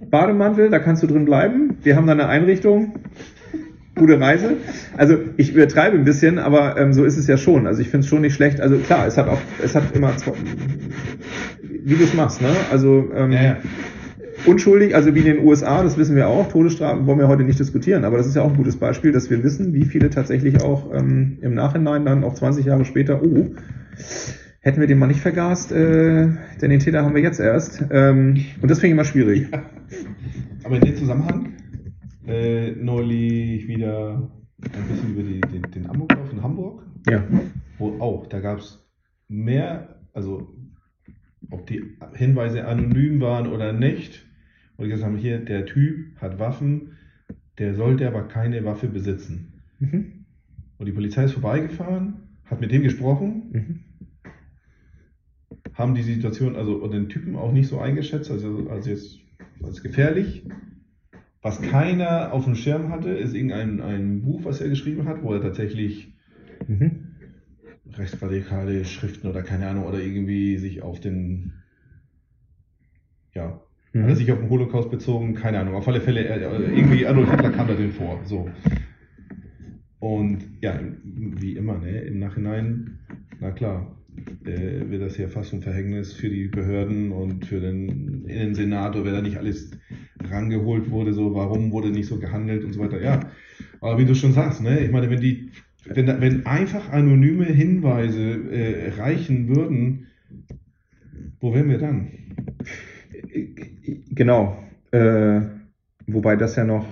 [0.09, 1.77] Bademantel, da kannst du drin bleiben.
[1.83, 2.99] Wir haben da eine Einrichtung.
[3.95, 4.57] Gute Reise.
[4.97, 7.67] Also ich übertreibe ein bisschen, aber ähm, so ist es ja schon.
[7.67, 8.59] Also ich finde es schon nicht schlecht.
[8.59, 10.13] Also klar, es hat auch, es hat immer
[11.83, 12.49] wie du es machst, ne?
[12.71, 13.57] Also ähm, Ja, ja.
[14.45, 17.59] Unschuldig, also wie in den USA, das wissen wir auch, Todesstrafen wollen wir heute nicht
[17.59, 20.61] diskutieren, aber das ist ja auch ein gutes Beispiel, dass wir wissen, wie viele tatsächlich
[20.61, 23.51] auch ähm, im Nachhinein dann auch 20 Jahre später, oh,
[24.59, 26.29] hätten wir den mal nicht vergast, äh,
[26.61, 27.83] denn den Täter haben wir jetzt erst.
[27.91, 29.47] Ähm, und das finde ich immer schwierig.
[30.63, 31.53] Aber in dem Zusammenhang,
[32.27, 34.31] äh, neulich wieder
[34.61, 37.23] ein bisschen über die, den, den Amoklauf in Hamburg, Ja.
[37.77, 38.85] wo auch, da gab es
[39.27, 40.47] mehr, also
[41.51, 41.83] ob die
[42.13, 44.25] Hinweise anonym waren oder nicht,
[44.77, 46.97] und gesagt haben, hier, der Typ hat Waffen,
[47.57, 49.61] der sollte aber keine Waffe besitzen.
[49.79, 50.25] Mhm.
[50.77, 53.79] Und die Polizei ist vorbeigefahren, hat mit dem gesprochen, Mhm.
[55.73, 59.19] haben die Situation, also und den Typen auch nicht so eingeschätzt, also als jetzt
[59.63, 60.45] als gefährlich.
[61.41, 65.33] Was keiner auf dem Schirm hatte, ist irgendein ein Buch, was er geschrieben hat, wo
[65.33, 66.13] er tatsächlich
[66.67, 67.07] Mhm.
[67.91, 71.53] rechtsradikale Schriften oder keine Ahnung oder irgendwie sich auf den
[73.33, 73.61] ja,
[73.93, 74.01] Mhm.
[74.03, 75.75] hat er sich auf den Holocaust bezogen, keine Ahnung.
[75.75, 78.19] Auf alle Fälle, er, er- irgendwie Adolf Hitler kam da drin vor.
[78.25, 78.49] So.
[79.99, 82.99] Und ja, wie immer, ne, im Nachhinein,
[83.39, 83.97] na klar,
[84.45, 89.13] äh, wird das ja fast ein Verhängnis für die Behörden und für den Innensenator, wer
[89.13, 89.71] da nicht alles
[90.29, 93.01] rangeholt wurde, so warum wurde nicht so gehandelt und so weiter.
[93.01, 93.19] Ja,
[93.81, 95.51] aber wie du schon sagst, ne, ich meine, wenn die,
[95.85, 100.07] wenn, da- wenn einfach anonyme Hinweise äh, reichen würden,
[101.39, 102.07] wo wären wir dann?
[104.11, 104.57] Genau.
[104.91, 105.41] Äh,
[106.07, 106.85] wobei das ja noch.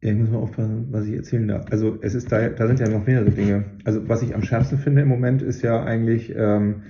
[0.00, 1.66] Ja, ich muss mal aufpassen, was ich erzählen darf.
[1.70, 3.64] Also es ist da, da sind ja noch mehrere Dinge.
[3.84, 6.82] Also was ich am schärfsten finde im Moment ist ja eigentlich ähm,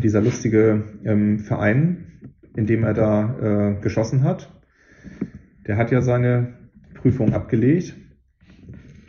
[0.00, 2.06] dieser lustige ähm, Verein,
[2.54, 4.52] in dem er da äh, geschossen hat.
[5.66, 6.54] Der hat ja seine
[6.94, 7.96] Prüfung abgelegt,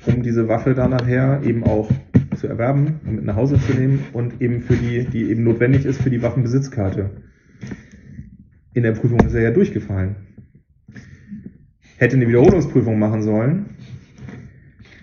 [0.07, 1.91] um diese Waffe dann nachher eben auch
[2.35, 5.85] zu erwerben und mit nach Hause zu nehmen und eben für die, die eben notwendig
[5.85, 7.11] ist für die Waffenbesitzkarte.
[8.73, 10.15] In der Prüfung ist er ja durchgefallen.
[11.97, 13.77] Hätte eine Wiederholungsprüfung machen sollen.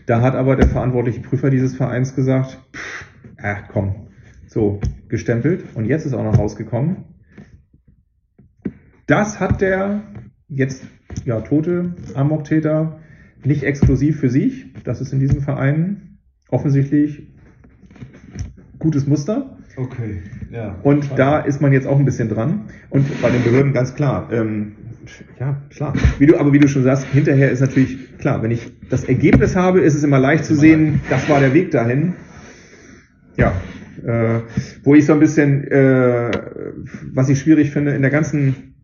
[0.07, 3.05] Da hat aber der verantwortliche Prüfer dieses Vereins gesagt, pff,
[3.41, 4.09] ach komm,
[4.49, 5.65] so, gestempelt.
[5.75, 7.05] Und jetzt ist auch noch rausgekommen.
[9.07, 10.03] Das hat der
[10.49, 10.85] jetzt
[11.25, 13.01] ja, tote Amok-Täter
[13.45, 14.73] nicht exklusiv für sich.
[14.85, 17.29] Das ist in diesem Verein offensichtlich
[18.79, 19.59] gutes Muster.
[19.77, 20.77] Okay, ja.
[20.83, 22.63] Und da ist man jetzt auch ein bisschen dran.
[22.91, 24.29] Und bei den Behörden ganz klar.
[24.33, 24.73] Ähm,
[25.39, 25.95] ja, klar.
[26.19, 29.57] Wie du, aber wie du schon sagst, hinterher ist natürlich klar, wenn ich das Ergebnis
[29.57, 32.15] habe, ist es immer leicht zu sehen, das war der Weg dahin.
[33.37, 33.53] Ja.
[34.05, 34.41] Äh,
[34.83, 36.31] wo ich so ein bisschen, äh,
[37.13, 38.75] was ich schwierig finde, in der ganzen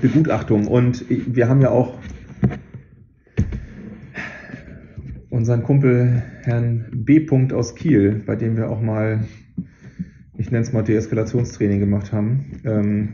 [0.00, 0.66] Begutachtung.
[0.66, 1.98] Und wir haben ja auch
[5.30, 7.26] unseren Kumpel Herrn B.
[7.52, 9.20] aus Kiel, bei dem wir auch mal
[10.42, 12.60] ich nenne es mal Deeskalationstraining gemacht haben.
[12.64, 13.08] Ähm,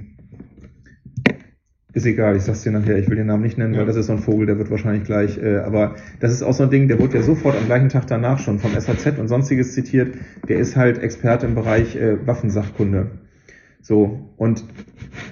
[1.92, 3.80] ist egal, ich sag's dir nachher, ich will den Namen nicht nennen, Ja.
[3.80, 6.54] weil das ist so ein Vogel, der wird wahrscheinlich gleich, äh, aber das ist auch
[6.54, 9.28] so ein Ding, der wurde ja sofort am gleichen Tag danach schon vom SAZ und
[9.28, 10.14] sonstiges zitiert,
[10.48, 13.10] der ist halt Experte im Bereich äh, Waffensachkunde.
[13.82, 14.64] So, und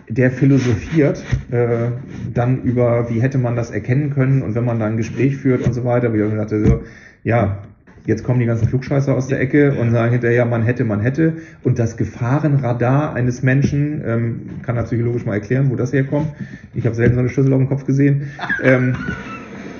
[0.09, 1.92] der philosophiert äh,
[2.35, 5.66] dann über, wie hätte man das erkennen können und wenn man dann ein Gespräch führt
[5.66, 6.82] und so weiter, wie ich dachte, so,
[7.22, 7.62] ja,
[8.06, 11.34] jetzt kommen die ganzen Flugscheißer aus der Ecke und sagen hinterher, man hätte, man hätte.
[11.62, 16.28] Und das Gefahrenradar eines Menschen, ähm, kann er psychologisch mal erklären, wo das herkommt.
[16.74, 18.30] Ich habe selten so eine Schlüssel auf dem Kopf gesehen.
[18.62, 18.96] Ähm,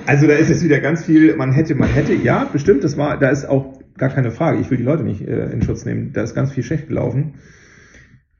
[0.05, 3.17] also da ist jetzt wieder ganz viel, man hätte, man hätte, ja, bestimmt, das war,
[3.17, 4.59] da ist auch gar keine Frage.
[4.59, 6.13] Ich will die Leute nicht äh, in Schutz nehmen.
[6.13, 7.35] Da ist ganz viel schlecht gelaufen.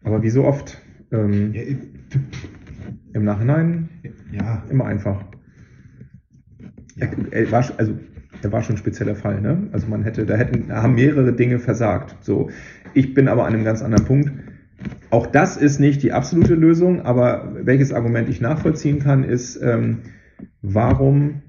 [0.04, 1.62] Aber wie so oft, ähm, Ja,
[3.14, 3.90] im Nachhinein
[4.32, 5.24] ja, immer einfach.
[6.96, 7.08] ja.
[7.32, 7.98] Er, er war, also,
[8.42, 9.68] er war schon ein spezieller Fall, ne?
[9.72, 12.16] Also man hätte, da hätten, da haben mehrere Dinge versagt.
[12.22, 12.50] So.
[12.94, 14.32] Ich bin aber an einem ganz anderen Punkt.
[15.10, 20.00] Auch das ist nicht die absolute Lösung, aber welches Argument ich nachvollziehen kann, ist, ähm,
[20.62, 21.42] warum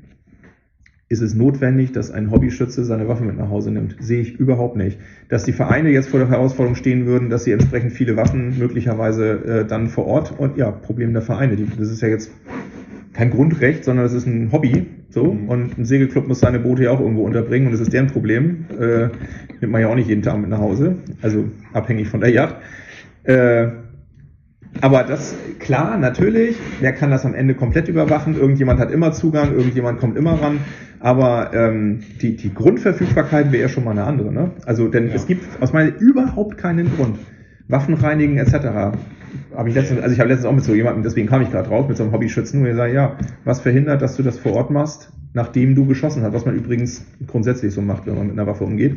[1.11, 3.97] ist es notwendig, dass ein Hobbyschütze seine Waffe mit nach Hause nimmt?
[3.99, 4.99] Sehe ich überhaupt nicht.
[5.29, 9.31] Dass die Vereine jetzt vor der Herausforderung stehen würden, dass sie entsprechend viele Waffen möglicherweise
[9.31, 11.57] äh, dann vor Ort und ja, Problem der Vereine.
[11.57, 12.31] Die, das ist ja jetzt
[13.19, 14.87] kein Grundrecht, sondern das ist ein Hobby.
[15.11, 15.33] So.
[15.33, 15.49] Mhm.
[15.49, 18.67] Und ein Segelclub muss seine Boote ja auch irgendwo unterbringen und das ist deren Problem.
[18.79, 19.09] Äh,
[19.61, 20.99] nimmt man ja auch nicht jeden Tag mit nach Hause.
[21.21, 22.55] Also abhängig von der Yacht.
[23.25, 23.71] Äh,
[24.81, 28.39] aber das, klar, natürlich, wer kann das am Ende komplett überwachen?
[28.39, 30.61] Irgendjemand hat immer Zugang, irgendjemand kommt immer ran.
[31.01, 34.33] Aber ähm, die, die Grundverfügbarkeit wäre ja schon mal eine andere.
[34.33, 34.53] Ne?
[34.65, 35.15] Also, denn Ja.
[35.15, 37.19] es gibt aus meiner Sicht überhaupt keinen Grund.
[37.67, 38.97] Waffen reinigen etc.
[39.55, 41.69] Habe ich letztens, also ich habe letztens auch mit so jemandem, deswegen kam ich gerade
[41.69, 44.53] drauf, mit so einem Hobbyschützen, und er sagt, ja, was verhindert, dass du das vor
[44.55, 48.39] Ort machst, nachdem du geschossen hast, was man übrigens grundsätzlich so macht, wenn man mit
[48.39, 48.97] einer Waffe umgeht.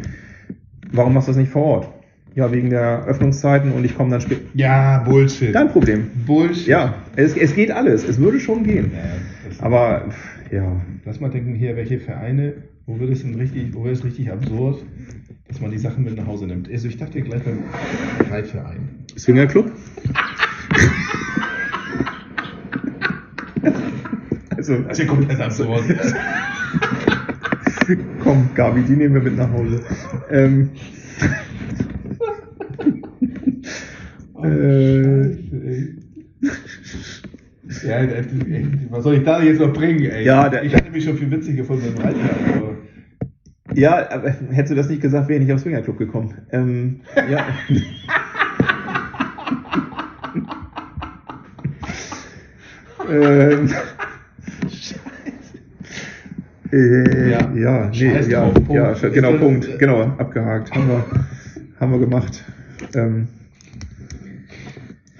[0.91, 1.89] Warum machst du das nicht vor Ort?
[2.33, 4.41] Ja, wegen der Öffnungszeiten und ich komme dann später.
[4.53, 5.53] ja, Bullshit.
[5.53, 6.07] Dein Problem.
[6.25, 6.67] Bullshit.
[6.67, 8.07] Ja, es, es geht alles.
[8.07, 8.91] Es würde schon gehen.
[8.93, 10.05] Ja, Aber
[10.49, 12.53] ja, Lass mal denken, hier, welche Vereine,
[12.85, 14.83] wo wird es denn richtig, wo wird es richtig absurd,
[15.47, 16.69] dass man die Sachen mit nach Hause nimmt.
[16.69, 17.63] Also ich dachte gleich beim
[18.29, 19.05] Reitverein.
[19.17, 19.71] Swingerclub?
[24.55, 25.83] also, Das ist ja komplett absurd.
[28.23, 29.83] komm, Gabi, die nehmen wir mit nach Hause.
[30.29, 30.69] Ähm,
[34.43, 35.37] äh,
[37.83, 37.99] ja,
[38.89, 40.23] was soll ich da jetzt noch bringen, ey?
[40.25, 42.75] Ja, der- ich hatte mich schon viel witzig gefunden beim Reitverein, aber
[43.73, 46.33] ja, aber hättest du das nicht gesagt, wäre ich nicht aufs Swingerclub gekommen.
[46.51, 47.45] Ähm, ja.
[53.09, 53.69] ähm,
[56.73, 57.51] Äh, Ja.
[57.53, 58.71] ja, nee, Scheiß ja, drauf, Punkt.
[59.01, 61.05] ja, genau, Punkt, genau, abgehakt, haben wir,
[61.81, 62.45] haben wir gemacht.
[62.95, 63.27] Ähm,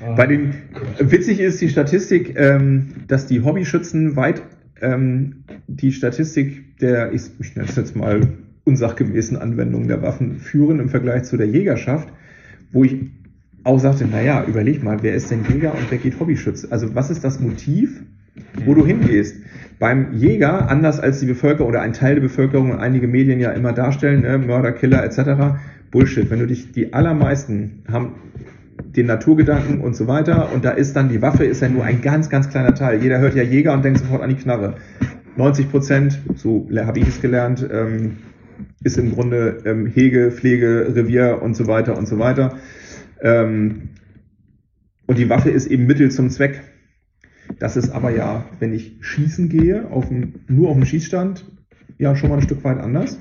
[0.04, 0.54] Ah, bei den,
[1.00, 4.42] witzig ist die Statistik, ähm, dass die Hobbyschützen weit
[4.82, 8.22] ähm, die Statistik der, ich, ich nenne es jetzt mal,
[8.64, 12.10] unsachgemäßen Anwendung der Waffen führen im Vergleich zu der Jägerschaft,
[12.72, 12.96] wo ich
[13.64, 16.72] auch sagte, naja, überleg mal, wer ist denn Jäger und wer geht Hobbyschütze?
[16.72, 18.04] Also was ist das Motiv,
[18.66, 19.38] wo du hingehst?
[19.80, 23.52] Beim Jäger, anders als die Bevölkerung oder ein Teil der Bevölkerung und einige Medien ja
[23.52, 25.60] immer darstellen, ne, Mörder, Killer etc.,
[25.90, 26.30] Bullshit.
[26.30, 28.14] Wenn du dich, die allermeisten haben
[28.84, 32.02] den Naturgedanken und so weiter und da ist dann die Waffe, ist ja nur ein
[32.02, 33.02] ganz, ganz kleiner Teil.
[33.02, 34.76] Jeder hört ja Jäger und denkt sofort an die Knarre.
[35.38, 38.18] 90 Prozent, so habe ich es gelernt, ähm,
[38.84, 42.58] ist im Grunde ähm, Hege, Pflege, Revier und so weiter und so weiter.
[43.22, 43.90] Ähm,
[45.08, 46.62] und die Waffe ist eben Mittel zum Zweck.
[47.60, 51.46] Das ist aber ja, wenn ich schießen gehe, auf dem, nur auf dem Schießstand,
[51.98, 53.20] ja schon mal ein Stück weit anders.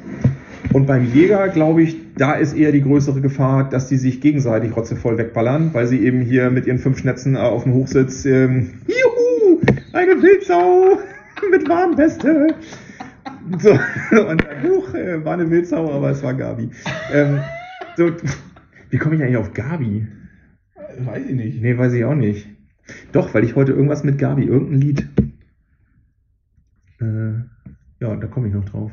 [0.73, 4.77] Und beim Jäger, glaube ich, da ist eher die größere Gefahr, dass die sich gegenseitig
[4.77, 8.75] rotzevoll wegballern, weil sie eben hier mit ihren fünf Schnetzen äh, auf dem Hochsitz, ähm,
[8.87, 9.61] juhu,
[9.93, 10.99] eine Wildsau
[11.51, 12.55] mit Warnweste.
[13.59, 13.71] So,
[14.29, 16.71] und dann, huch, äh, war eine Wildsau, aber es war Gabi.
[17.13, 17.41] Ähm,
[17.97, 18.11] so,
[18.91, 20.07] wie komme ich eigentlich auf Gabi?
[20.99, 21.63] weiß ich nicht.
[21.63, 22.49] Nee, weiß ich auch nicht.
[23.13, 25.09] Doch, weil ich heute irgendwas mit Gabi, irgendein Lied.
[27.01, 27.33] Äh,
[28.01, 28.93] ja, da komme ich noch drauf.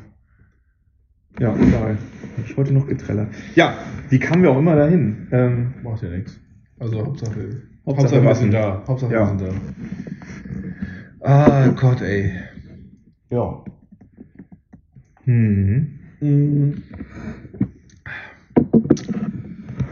[1.40, 1.98] Ja, egal.
[2.44, 3.28] Ich heute noch getrellert.
[3.54, 3.76] Ja,
[4.10, 5.28] wie kamen wir auch immer dahin?
[5.30, 6.40] Ähm, Macht ja nichts.
[6.78, 8.42] Also Hauptsache, Hauptsache wir Waffen.
[8.42, 8.82] sind da.
[8.86, 9.20] Hauptsache Ja.
[9.20, 9.40] wir sind
[11.20, 11.26] da.
[11.28, 12.32] Ah Gott, ey.
[13.30, 13.64] Ja.
[15.24, 15.98] hm.
[16.20, 16.72] Mm.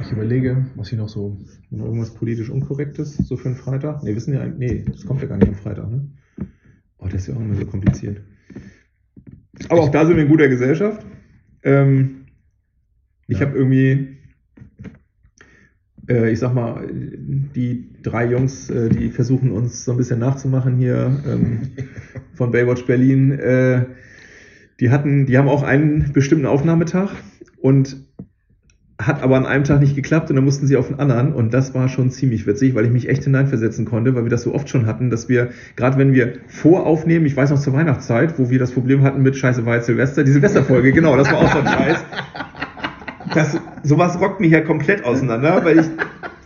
[0.01, 1.37] Ich überlege, was ich noch so.
[1.71, 4.03] Noch irgendwas politisch Unkorrektes, so für einen Freitag?
[4.03, 4.85] Nee, wissen wir eigentlich.
[4.85, 6.09] Nee, das kommt ja gar nicht am Freitag, ne?
[6.99, 8.23] Oh, das ist ja auch immer so kompliziert.
[9.69, 11.05] Aber auch da sind wir in guter Gesellschaft.
[11.67, 12.27] Ähm,
[13.29, 13.47] ich Ja.
[13.47, 14.17] habe irgendwie,
[16.09, 20.77] äh, ich sag mal, die drei Jungs, äh, die versuchen uns so ein bisschen nachzumachen
[20.79, 21.73] hier ähm,
[22.35, 23.85] von Baywatch Berlin, äh,
[24.81, 27.11] die hatten, die haben auch einen bestimmten Aufnahmetag
[27.59, 28.06] und
[29.07, 31.55] hat aber an einem Tag nicht geklappt und dann mussten sie auf den anderen und
[31.55, 34.55] das war schon ziemlich witzig, weil ich mich echt hineinversetzen konnte, weil wir das so
[34.55, 38.51] oft schon hatten, dass wir, gerade wenn wir voraufnehmen, ich weiß noch zur Weihnachtszeit, wo
[38.51, 41.59] wir das Problem hatten mit Scheiße war Silvester, die Silvesterfolge, genau, das war auch so
[41.59, 42.05] ein Scheiß.
[43.35, 45.87] Das, sowas rockt mich ja komplett auseinander, weil ich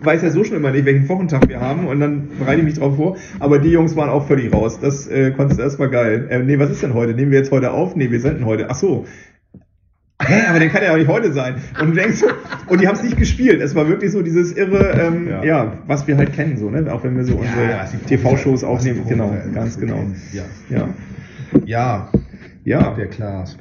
[0.03, 2.79] weiß ja so schon immer nicht, welchen Wochentag wir haben und dann bereite ich mich
[2.79, 3.17] drauf vor.
[3.39, 4.81] Aber die Jungs waren auch völlig raus.
[4.81, 6.27] Das äh, konntest du erstmal geil.
[6.31, 7.15] Äh, nee, was ist denn heute?
[7.15, 7.97] Nehmen wir jetzt heute auf?
[7.97, 8.71] Nee, wir senden heute.
[8.71, 9.07] Ach so.
[10.21, 11.57] Hä, aber den kann ja auch nicht heute sein.
[11.81, 12.27] Und du denkst so,
[12.69, 13.61] und die haben es nicht gespielt.
[13.63, 15.45] Es war wirklich so dieses irre, ähm, ja.
[15.45, 15.73] Ja.
[15.87, 16.93] was wir halt kennen, so, ne?
[16.93, 19.03] Auch wenn wir so unsere die TV-Shows aufnehmen.
[19.09, 20.05] Genau, Profis- ganz genau.
[20.33, 20.43] Ja.
[20.69, 20.89] Ja.
[21.65, 22.13] Ja,
[22.65, 23.57] Ja, der Klaas.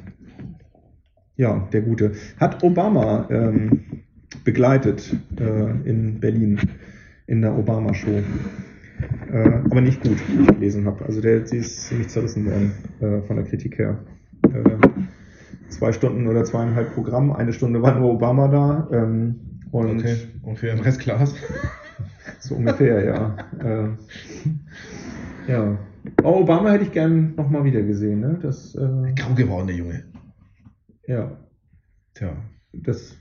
[1.36, 2.12] ja, der Gute.
[2.38, 3.80] Hat Obama ähm,
[4.44, 6.60] begleitet äh, in Berlin
[7.26, 8.22] in der Obama-Show.
[9.32, 9.38] Äh,
[9.70, 11.04] aber nicht gut, wie ich gelesen habe.
[11.06, 13.98] Also der, sie ist ziemlich zerrissen worden äh, von der Kritik her.
[15.70, 18.88] Zwei Stunden oder zweieinhalb Programm, eine Stunde war nur Obama da.
[18.92, 20.16] Ähm, und Okay.
[20.42, 21.34] Und für den Rest Klaas.
[22.40, 23.36] so ungefähr, ja.
[23.62, 25.78] Äh, ja.
[26.22, 28.38] Oh, Obama hätte ich gern nochmal wieder gesehen, ne?
[28.42, 30.04] Das, äh, Grau geworden, der Junge.
[31.06, 31.36] ja,
[32.14, 32.36] Tja.
[32.72, 33.16] das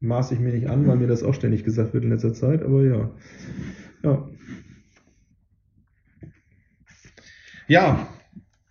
[0.00, 2.62] maße ich mir nicht an, weil mir das auch ständig gesagt wird in letzter Zeit,
[2.62, 3.10] aber ja.
[4.02, 4.28] Ja,
[7.68, 8.08] Ja,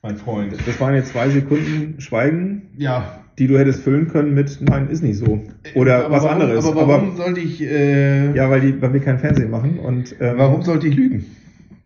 [0.06, 0.54] mein Freund.
[0.66, 3.20] das waren jetzt zwei Sekunden Schweigen, Ja.
[3.40, 5.42] die du hättest füllen können mit Nein, ist nicht so.
[5.74, 6.66] Oder Aber was warum, anderes.
[6.66, 10.34] Aber warum sollte ich, äh, ja, weil, die, weil wir kein Fernsehen machen und ähm,
[10.38, 11.26] warum sollte ich lügen?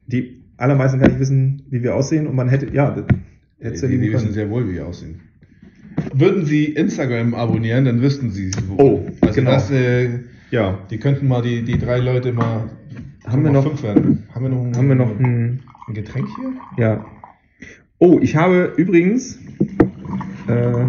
[0.07, 2.95] die allermeisten gar nicht wissen, wie wir aussehen und man hätte, ja,
[3.59, 5.21] hättest die, die wissen sehr wohl, wie wir aussehen.
[6.13, 8.57] Würden Sie Instagram abonnieren, dann wüssten Sie es.
[8.77, 9.51] Oh, also genau.
[9.51, 10.09] das, äh,
[10.51, 12.69] Ja, die könnten mal die, die drei Leute mal.
[13.25, 14.23] Haben wir noch- fünf werden.
[14.33, 16.83] Haben wir noch ein, haben wir noch ein ein Getränk hier?
[16.83, 17.05] Ja.
[18.01, 19.37] Oh, ich habe übrigens
[20.47, 20.85] äh,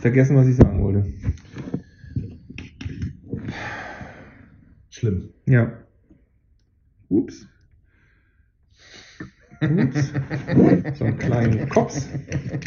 [0.00, 1.06] vergessen, was ich sagen wollte.
[4.90, 5.30] Schlimm.
[5.46, 5.72] Ja.
[7.08, 7.46] Ups.
[9.62, 10.12] Ups.
[10.94, 12.06] So einen kleinen Kops.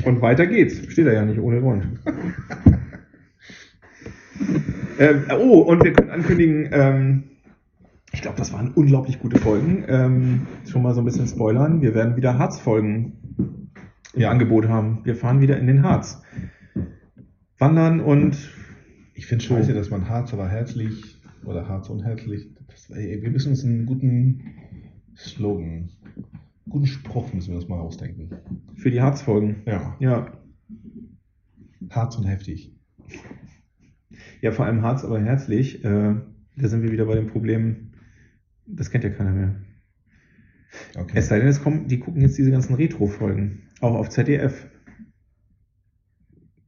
[0.04, 0.92] Und weiter geht's.
[0.92, 1.86] Steht da ja nicht ohne Grund.
[4.98, 7.24] ähm, oh, und wir können ankündigen, ähm,
[8.14, 9.84] ich glaube, das waren unglaublich gute Folgen.
[9.88, 11.82] Ähm, schon mal so ein bisschen spoilern.
[11.82, 13.14] Wir werden wieder Harz-Folgen
[14.14, 14.30] im Ja.
[14.30, 15.00] Angebot haben.
[15.04, 16.22] Wir fahren wieder in den Harz.
[17.58, 18.38] Wandern und
[19.16, 22.50] Ich finde scheiße, dass man Harz aber herzlich oder Harz unherzlich.
[22.68, 24.42] Das, ey, wir müssen uns einen guten
[25.16, 25.90] Slogan,
[26.68, 28.30] guten Spruch müssen wir uns mal ausdenken.
[28.76, 29.62] für die Harz-Folgen.
[29.66, 29.96] Ja.
[30.00, 30.34] Ja.
[31.90, 32.76] Harz und heftig.
[34.42, 35.84] Ja, vor allem Harz, aber herzlich.
[35.86, 36.16] Äh,
[36.58, 37.92] da sind wir wieder bei dem Problem,
[38.66, 39.56] das kennt ja keiner mehr.
[40.96, 41.14] Okay.
[41.16, 43.64] Es sei denn, es kommen, die gucken jetzt diese ganzen Retro-Folgen.
[43.82, 44.68] Auch auf ZDF.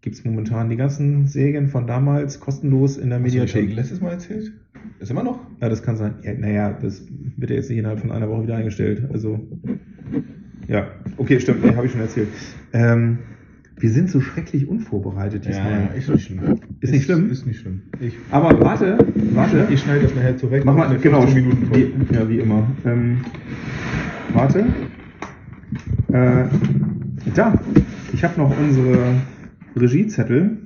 [0.01, 3.73] Gibt es momentan die ganzen Serien von damals kostenlos in der Hast Mediathek.
[3.73, 4.53] letztes Mal erzählt?
[4.99, 5.39] Ist immer noch?
[5.61, 6.15] Ja, das kann sein.
[6.21, 9.09] Ja, naja, das wird ja jetzt nicht innerhalb von einer Woche wieder eingestellt.
[9.11, 9.47] Also,
[10.67, 12.27] ja, okay, stimmt, nee, habe ich schon erzählt.
[12.71, 13.19] Ähm,
[13.77, 15.89] wir sind so schrecklich unvorbereitet diesmal.
[15.97, 16.59] ist nicht schlimm.
[16.79, 17.29] Ist nicht schlimm?
[17.29, 17.81] Ist nicht schlimm.
[17.99, 18.97] Ich, Aber warte,
[19.33, 19.67] warte.
[19.69, 20.63] ich schneide das nachher weg.
[20.65, 21.91] Mach mal, genau, 15 Minuten voll.
[22.09, 22.67] wie, ja, wie immer.
[22.85, 23.17] Ähm,
[24.33, 24.65] warte.
[26.13, 26.45] Äh,
[27.35, 27.59] da,
[28.13, 29.15] ich habe noch unsere
[29.75, 30.57] Regiezettel.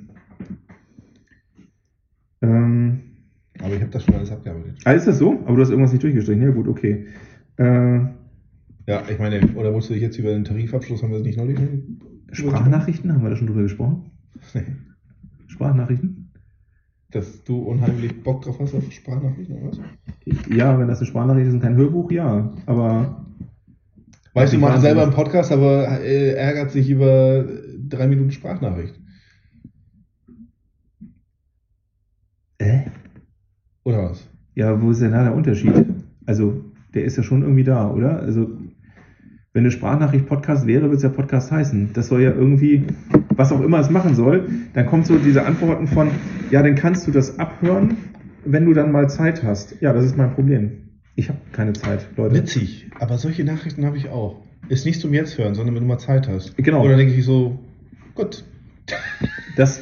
[2.42, 3.00] Ähm,
[3.60, 4.76] Aber ich habe das schon alles abgearbeitet.
[4.84, 5.40] ah, ist das so?
[5.44, 6.42] Aber du hast irgendwas nicht durchgestrichen.
[6.42, 7.06] Ja, gut, okay.
[7.56, 7.64] Äh,
[8.86, 11.38] Ja, ich meine, oder wolltest du dich jetzt über den Tarifabschluss, haben wir das nicht
[11.38, 11.58] neulich?
[12.32, 14.10] Sprachnachrichten, haben wir da schon drüber gesprochen?
[14.54, 14.64] Nee.
[15.48, 16.30] Sprachnachrichten?
[17.10, 19.80] Dass du unheimlich Bock drauf hast auf Sprachnachrichten oder was?
[20.48, 22.52] Ja, wenn das eine Sprachnachricht ist und kein Hörbuch, ja.
[22.66, 23.26] Aber
[24.32, 27.44] Weißt du, Ich macht selber einen Podcast, aber äh, ärgert sich über
[27.88, 29.00] drei Minuten Sprachnachricht.
[32.58, 32.82] äh?
[33.82, 34.28] Oder was?
[34.54, 35.72] Ja, wo ist denn da der Unterschied?
[36.26, 36.64] Also,
[36.94, 38.20] der ist ja schon irgendwie da, oder?
[38.20, 38.50] Also,
[39.52, 41.90] wenn eine Sprachnachricht Podcast wäre, würde es ja Podcast heißen.
[41.92, 42.84] Das soll ja irgendwie,
[43.34, 46.10] was auch immer es machen soll, dann kommt so diese Antworten von,
[46.50, 47.96] ja, dann kannst du das abhören,
[48.44, 49.80] wenn du dann mal Zeit hast.
[49.80, 50.90] Ja, das ist mein Problem.
[51.16, 52.36] Ich habe keine Zeit, Leute.
[52.36, 54.40] Witzig, aber solche Nachrichten habe ich auch.
[54.68, 56.56] Ist nicht zum Jetzt hören, sondern wenn du mal Zeit hast.
[56.56, 56.84] Genau.
[56.84, 57.58] Oder denke ich so,
[58.14, 58.44] gut.
[59.56, 59.80] Das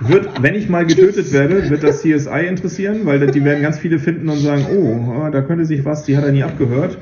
[0.00, 4.00] wird, wenn ich mal getötet werde, wird das CSI interessieren, weil die werden ganz viele
[4.00, 6.98] finden und sagen, oh, da könnte sich was, die hat er nie abgehört.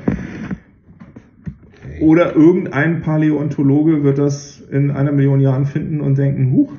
[2.01, 6.73] Oder irgendein Paläontologe wird das in einer Million Jahren finden und denken, huch,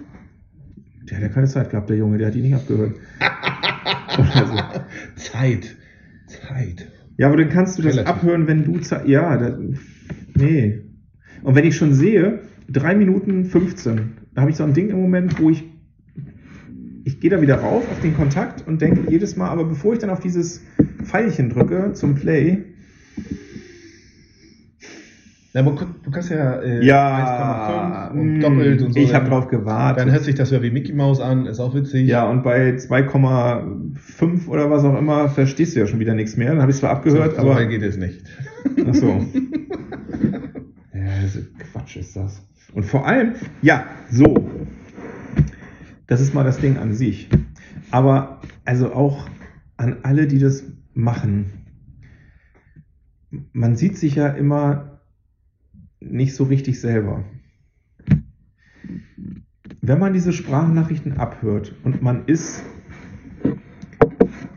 [1.09, 2.96] der hat ja keine Zeit gehabt, der Junge, der hat ihn nicht abgehört.
[4.18, 4.81] Oder so.
[5.16, 5.76] Zeit.
[6.26, 6.90] Zeit.
[7.16, 8.14] Ja, aber dann kannst du das Relativ.
[8.14, 9.07] abhören, wenn du Zeit.
[9.09, 9.59] Ja, da,
[10.35, 10.83] nee.
[11.42, 15.00] Und wenn ich schon sehe, 3 Minuten 15, da habe ich so ein Ding im
[15.00, 15.64] Moment, wo ich
[17.07, 20.00] ich gehe da wieder rauf auf den Kontakt und denke jedes Mal, aber bevor ich
[20.00, 20.64] dann auf dieses
[21.05, 22.64] Pfeilchen drücke zum Play,
[25.57, 29.01] Ja, aber du kannst ja, äh, ja, 1,5 und mh, doppelt und so.
[29.01, 30.03] Ich habe drauf gewartet.
[30.03, 32.07] Dann hört sich das ja wie Mickey Mouse an, ist auch witzig.
[32.07, 36.51] ja, und bei 2,5 oder was auch immer verstehst du ja schon wieder nichts mehr.
[36.51, 37.55] Dann habe ich zwar abgehört, so, aber.
[37.55, 38.23] so weit geht es nicht.
[38.87, 39.07] Ach so.
[40.92, 41.40] ja, ist
[41.73, 42.42] Quatsch ist das.
[42.75, 44.51] Und vor allem, ja, so.
[46.07, 47.31] Das ist mal das Ding an sich.
[47.90, 49.27] Aber also auch
[49.79, 51.47] an alle, die das machen.
[53.55, 54.86] Man sieht sich ja immer
[56.00, 57.24] nicht so richtig selber.
[59.80, 62.62] Wenn man diese Sprachnachrichten abhört und man ist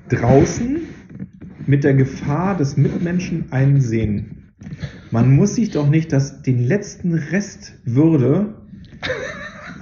[0.10, 0.80] draußen
[1.68, 4.52] mit der Gefahr, dass Mitmenschen einen sehen.
[5.12, 8.56] Man muss sich doch nicht das, den letzten Rest Würde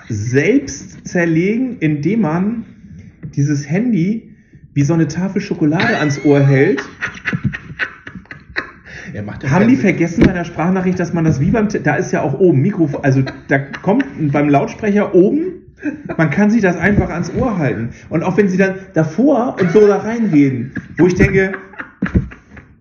[0.09, 2.65] selbst zerlegen, indem man
[3.35, 4.35] dieses Handy
[4.73, 6.81] wie so eine Tafel Schokolade ans Ohr hält.
[9.17, 11.95] Er macht Haben die keinen- vergessen bei der Sprachnachricht, dass man das wie beim, da
[11.95, 15.53] ist ja auch oben Mikrofon, also da kommt beim Lautsprecher oben,
[16.17, 17.89] man kann sich das einfach ans Ohr halten.
[18.09, 21.53] Und auch wenn sie dann davor und so da reingehen, wo ich denke,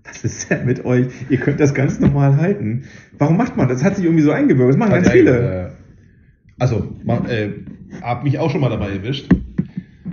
[0.05, 1.07] was ist denn mit euch?
[1.31, 2.83] Ihr könnt das ganz normal halten.
[3.17, 3.79] Warum macht man das?
[3.79, 4.69] Das hat sich irgendwie so eingewirkt.
[4.73, 5.73] Das machen ganz viele.
[6.59, 7.49] Also, ma- äh,
[8.03, 9.31] hab mich auch schon mal dabei erwischt.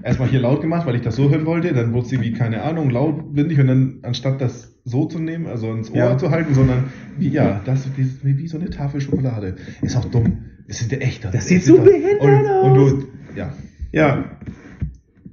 [0.03, 1.73] Erstmal hier laut gemacht, weil ich das so hören wollte.
[1.73, 3.59] Dann wurde sie wie, keine Ahnung, laut windig.
[3.59, 6.17] Und dann, anstatt das so zu nehmen, also ins Ohr Ja.
[6.17, 6.85] zu halten, sondern
[7.17, 9.55] wie, ja, das ist wie, wie so eine Tafel Schokolade.
[9.81, 10.39] Ist auch dumm.
[10.67, 11.23] Es sind ja echt.
[11.25, 12.91] Das sieht so behindert und, und aus.
[12.91, 13.53] du, ja,
[13.93, 14.25] Ja.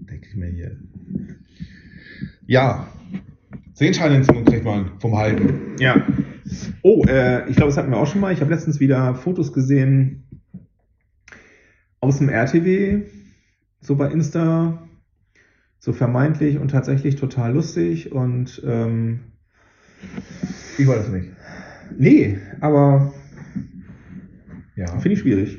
[0.08, 0.76] denke ich mir hier.
[2.46, 2.86] Ja.
[3.74, 5.76] Sehenscheinentzündung kriegt man vom Halten.
[5.80, 6.06] Ja.
[6.82, 8.32] Oh, äh, ich glaube, das hatten wir auch schon mal.
[8.32, 10.24] Ich habe letztens wieder Fotos gesehen
[12.00, 13.02] aus dem RTW,
[13.80, 14.86] so bei Insta,
[15.78, 19.20] so vermeintlich und tatsächlich total lustig und ähm,
[20.78, 21.28] Ich war das nicht.
[21.98, 23.12] nee, aber
[24.76, 24.86] Ja.
[24.98, 25.58] finde ich schwierig.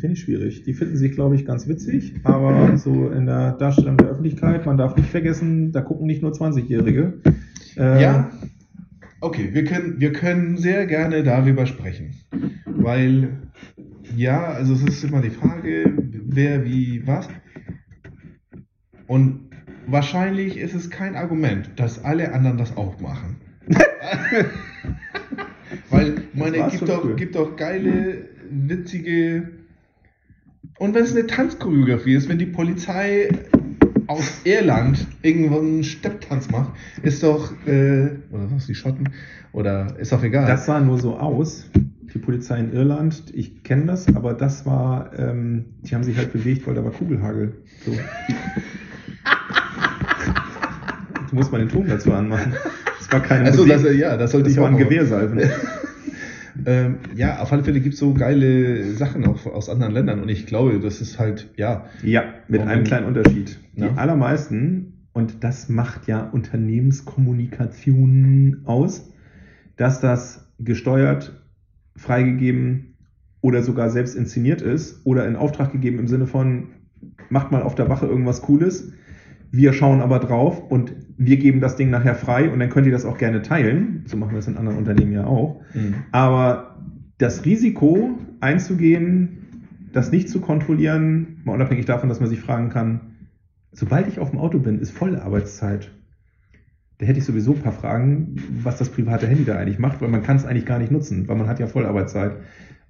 [0.00, 0.62] Finde ich schwierig.
[0.62, 4.76] Die finden sich, glaube ich, ganz witzig, aber so in der Darstellung der Öffentlichkeit, man
[4.78, 7.20] darf nicht vergessen, da gucken nicht nur 20-Jährige.
[7.76, 8.30] Äh, Ja,
[9.20, 12.14] okay, wir können, wir können sehr gerne darüber sprechen.
[12.66, 13.42] Weil,
[14.16, 15.92] ja, also es ist immer die Frage,
[16.26, 17.28] wer, wie, was.
[19.06, 19.50] Und
[19.86, 23.36] wahrscheinlich ist es kein Argument, dass alle anderen das auch machen.
[25.90, 29.50] Weil, meine, war's gibt doch, gibt doch geile, witzige.
[30.78, 33.28] Und wenn es eine Tanzchoreografie ist, wenn die Polizei
[34.06, 39.08] aus Irland irgendwo einen Stepptanz macht, ist doch, äh, oder was, die Schotten?
[39.52, 40.46] Oder ist doch egal.
[40.46, 41.70] Das sah nur so aus.
[42.12, 46.32] Die Polizei in Irland, ich kenne das, aber das war, ähm, die haben sich halt
[46.32, 47.52] bewegt, weil da war Kugelhagel.
[47.84, 47.92] So.
[51.30, 52.52] du musst mal den Ton dazu anmachen.
[52.98, 55.40] Das war keine also, Musik, das, ja, das sollte das ich auch waren mal- Gewehrsalven.
[56.66, 60.28] Ähm, ja, auf alle Fälle gibt es so geile Sachen auch aus anderen Ländern und
[60.28, 63.58] ich glaube, das ist halt, ja, Ja, mit einem kleinen Unterschied.
[63.76, 63.94] Die Ja.
[63.94, 69.10] allermeisten, und das macht ja Unternehmenskommunikation aus,
[69.76, 71.39] dass das gesteuert,
[72.00, 72.94] freigegeben
[73.42, 76.68] oder sogar selbst inszeniert ist oder in Auftrag gegeben im Sinne von,
[77.28, 78.92] macht mal auf der Wache irgendwas Cooles,
[79.52, 82.92] wir schauen aber drauf und wir geben das Ding nachher frei und dann könnt ihr
[82.92, 84.04] das auch gerne teilen.
[84.06, 85.60] So machen wir es in anderen Unternehmen ja auch.
[86.12, 86.78] Aber
[87.18, 89.38] das Risiko einzugehen,
[89.92, 93.00] das nicht zu kontrollieren, mal unabhängig davon, dass man sich fragen kann,
[93.72, 95.90] sobald ich auf dem Auto bin, ist volle Arbeitszeit.
[97.00, 100.10] Da hätte ich sowieso ein paar Fragen, was das private Handy da eigentlich macht, weil
[100.10, 102.32] man kann es eigentlich gar nicht nutzen, weil man hat ja Vollarbeitszeit.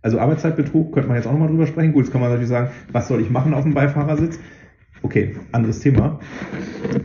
[0.02, 1.92] Also Arbeitszeitbetrug könnte man jetzt auch nochmal drüber sprechen.
[1.92, 4.40] Gut, jetzt kann man natürlich sagen, was soll ich machen auf dem Beifahrersitz?
[5.02, 6.18] Okay, anderes Thema.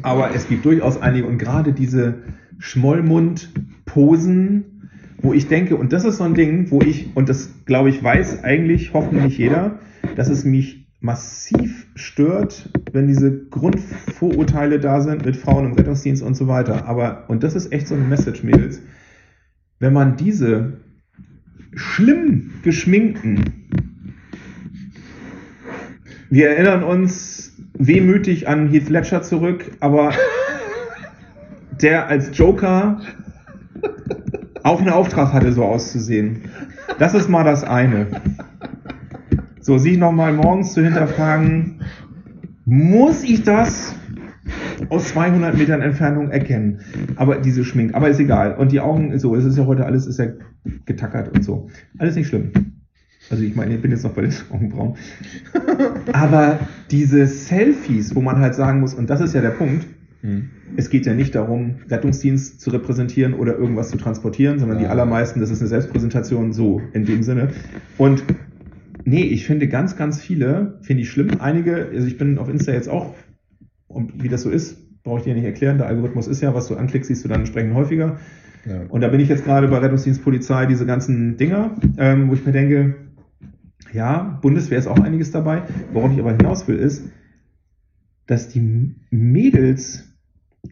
[0.01, 2.23] Aber es gibt durchaus einige und gerade diese
[2.57, 4.89] Schmollmund-Posen,
[5.21, 8.03] wo ich denke, und das ist so ein Ding, wo ich, und das glaube ich
[8.03, 9.77] weiß eigentlich hoffentlich jeder,
[10.15, 16.33] dass es mich massiv stört, wenn diese Grundvorurteile da sind mit Frauen im Rettungsdienst und
[16.33, 16.87] so weiter.
[16.87, 18.81] Aber, und das ist echt so eine Message, Mädels,
[19.79, 20.79] wenn man diese
[21.75, 23.67] schlimm geschminkten,
[26.31, 30.11] wir erinnern uns wehmütig an Heath Ledger zurück, aber
[31.81, 33.01] der als Joker
[34.63, 36.49] auch einen Auftrag hatte, so auszusehen.
[36.97, 38.07] Das ist mal das eine.
[39.65, 41.81] So, sich nochmal morgens zu hinterfragen,
[42.65, 43.95] muss ich das
[44.89, 46.81] aus 200 Metern Entfernung erkennen?
[47.15, 48.53] Aber diese Schmink, aber ist egal.
[48.57, 50.27] Und die Augen, so, es ist ja heute alles ist ja
[50.85, 51.67] getackert und so.
[51.97, 52.51] Alles nicht schlimm.
[53.31, 54.97] Also ich meine, ich bin jetzt noch bei den Augenbrauen.
[56.13, 56.59] Aber
[56.91, 59.87] diese Selfies, wo man halt sagen muss, und das ist ja der Punkt,
[60.21, 60.49] Hm.
[60.75, 64.91] es geht ja nicht darum, Rettungsdienst zu repräsentieren oder irgendwas zu transportieren, sondern die Ja.
[64.91, 67.49] allermeisten, das ist eine Selbstpräsentation so in dem Sinne.
[67.97, 68.23] Und
[69.05, 71.39] nee, ich finde ganz, ganz viele, finde ich schlimm.
[71.39, 73.15] Einige, also ich bin auf Insta jetzt auch,
[73.87, 75.77] und wie das so ist, brauche ich dir nicht erklären.
[75.77, 78.17] Der Algorithmus ist ja, was du anklickst, siehst du dann entsprechend häufiger.
[78.65, 78.81] Ja.
[78.89, 82.45] Und da bin ich jetzt gerade bei Rettungsdienst, Polizei, diese ganzen Dinger, ähm, wo ich
[82.45, 82.95] mir denke,
[83.93, 85.63] ja, Bundeswehr ist auch einiges dabei.
[85.93, 87.07] Worauf ich aber hinaus will, ist,
[88.25, 90.11] dass die Mädels,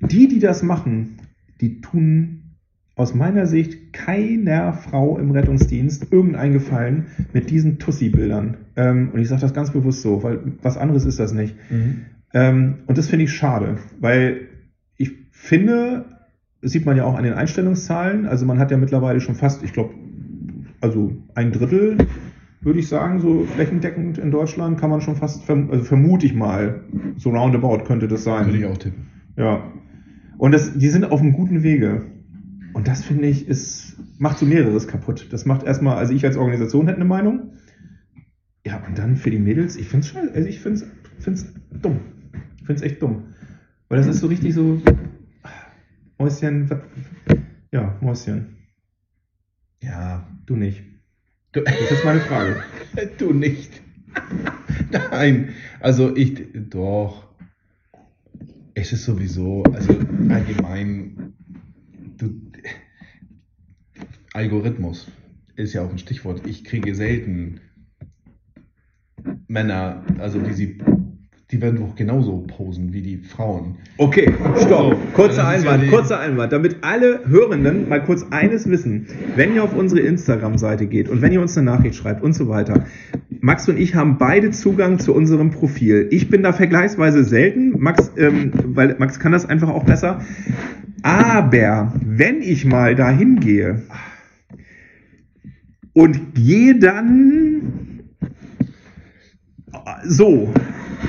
[0.01, 1.17] die, die das machen,
[1.61, 2.42] die tun
[2.95, 8.57] aus meiner Sicht keiner Frau im Rettungsdienst irgendeinen Gefallen mit diesen Tussi-Bildern.
[8.75, 11.55] Ähm, und ich sage das ganz bewusst so, weil was anderes ist das nicht.
[11.71, 12.05] Mhm.
[12.33, 14.47] Ähm, und das finde ich schade, weil
[14.97, 16.05] ich finde,
[16.61, 19.63] das sieht man ja auch an den Einstellungszahlen, also man hat ja mittlerweile schon fast,
[19.63, 19.93] ich glaube,
[20.81, 21.97] also ein Drittel,
[22.61, 26.33] würde ich sagen, so flächendeckend in Deutschland kann man schon fast, verm also vermute ich
[26.33, 26.81] mal,
[27.17, 28.45] so roundabout könnte das sein.
[28.45, 29.07] Würde ich auch tippen.
[29.35, 29.63] Ja.
[30.37, 32.01] Und das, die sind auf einem guten Wege.
[32.73, 35.27] Und das finde ich, ist, macht so mehreres kaputt.
[35.31, 37.53] Das macht erstmal, also ich als Organisation hätte eine Meinung.
[38.65, 40.85] Ja, und dann für die Mädels, ich finde es scheiße, also ich finde
[41.17, 41.99] es dumm.
[42.59, 43.25] Ich finde es echt dumm.
[43.89, 44.81] Weil das ist so richtig so,
[46.17, 46.69] Mäuschen,
[47.71, 48.55] ja, Mäuschen,
[49.81, 50.27] Ja.
[50.45, 50.83] du nicht.
[51.51, 52.63] Du, Das ist meine Frage.
[53.17, 53.81] du nicht.
[54.91, 55.49] Nein.
[55.79, 57.27] Also ich, doch.
[58.73, 59.93] Es ist sowieso, also
[60.29, 61.33] allgemein,
[62.17, 62.29] du,
[64.33, 65.11] Algorithmus
[65.55, 66.41] ist ja auch ein Stichwort.
[66.47, 67.61] Ich kriege selten
[69.47, 70.79] Männer, also die sie,
[71.51, 73.75] die werden doch genauso posen wie die Frauen.
[73.97, 74.97] Okay, stopp.
[75.13, 76.51] Kurzer Einwand, kurzer Einwand.
[76.51, 79.05] Damit alle Hörenden mal kurz eines wissen.
[79.35, 82.47] Wenn ihr auf unsere Instagram-Seite geht und wenn ihr uns eine Nachricht schreibt und so
[82.47, 82.87] weiter.
[83.39, 86.07] Max und ich haben beide Zugang zu unserem Profil.
[86.09, 87.79] Ich bin da vergleichsweise selten.
[87.79, 90.21] Max, ähm, weil Max kann das einfach auch besser.
[91.03, 93.83] Aber wenn ich mal dahin gehe
[95.93, 97.99] und gehe dann
[100.05, 100.53] so,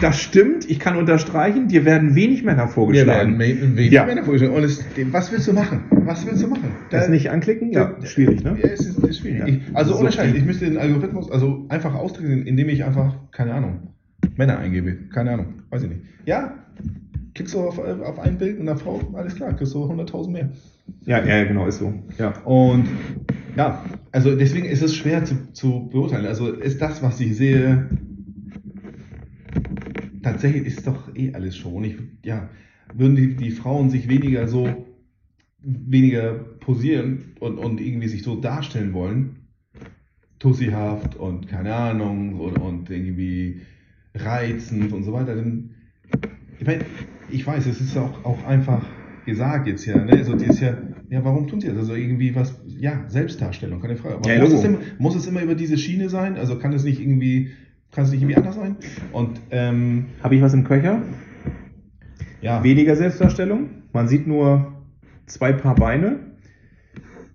[0.00, 3.38] das stimmt, ich kann unterstreichen, dir werden wenig Männer vorgeschlagen.
[3.38, 4.04] werden wenig Ja.
[4.06, 4.54] Männer vorgeschlagen.
[4.54, 5.82] Und es, was willst du machen?
[5.90, 6.70] Was willst du machen?
[6.90, 7.70] Das Da- nicht anklicken?
[7.72, 8.56] Ja, Da- schwierig, ne?
[8.62, 9.38] Ja, es ist, ist schwierig.
[9.40, 9.46] Ja.
[9.46, 13.14] Ich, also So ohne Scheiß, ich müsste den Algorithmus also einfach austricksen, indem ich einfach,
[13.32, 13.88] keine Ahnung,
[14.36, 14.96] Männer eingebe.
[15.12, 16.00] Keine Ahnung, weiß ich nicht.
[16.26, 16.54] Ja,
[17.34, 20.50] klickst du auf, auf ein Bild einer Frau, alles klar, kriegst du 100.000 mehr.
[21.06, 21.92] Ja, ja, genau, ist so.
[22.18, 22.30] Ja.
[22.44, 22.86] Und
[23.56, 26.26] ja, also deswegen ist es schwer zu, zu beurteilen.
[26.26, 27.88] Also ist das, was ich sehe,
[30.22, 31.84] tatsächlich ist doch eh alles schon.
[31.84, 32.48] Ich, ja,
[32.92, 34.86] würden die, die Frauen sich weniger so,
[35.62, 39.48] weniger posieren und, und irgendwie sich so darstellen wollen,
[40.38, 43.62] tussihaft und keine Ahnung und, und irgendwie
[44.14, 45.74] reizend und so weiter, dann,
[46.58, 46.84] ich meine,
[47.30, 48.84] ich weiß, es ist auch, auch einfach
[49.24, 50.12] gesagt jetzt ja, ne?
[50.12, 50.76] Also ist ja,
[51.10, 51.78] ja, warum tun sie das?
[51.78, 54.16] Also irgendwie was, ja, Selbstdarstellung, keine Frage.
[54.16, 56.36] Aber Ja, muss, es immer, muss es immer über diese Schiene sein?
[56.36, 57.50] Also kann es nicht irgendwie,
[57.92, 58.76] kann es nicht irgendwie anders sein?
[59.12, 61.02] Und ähm, Habe ich was im Köcher?
[62.40, 63.70] ja, Weniger Selbstdarstellung.
[63.92, 64.72] Man sieht nur
[65.26, 66.18] zwei Paar Beine.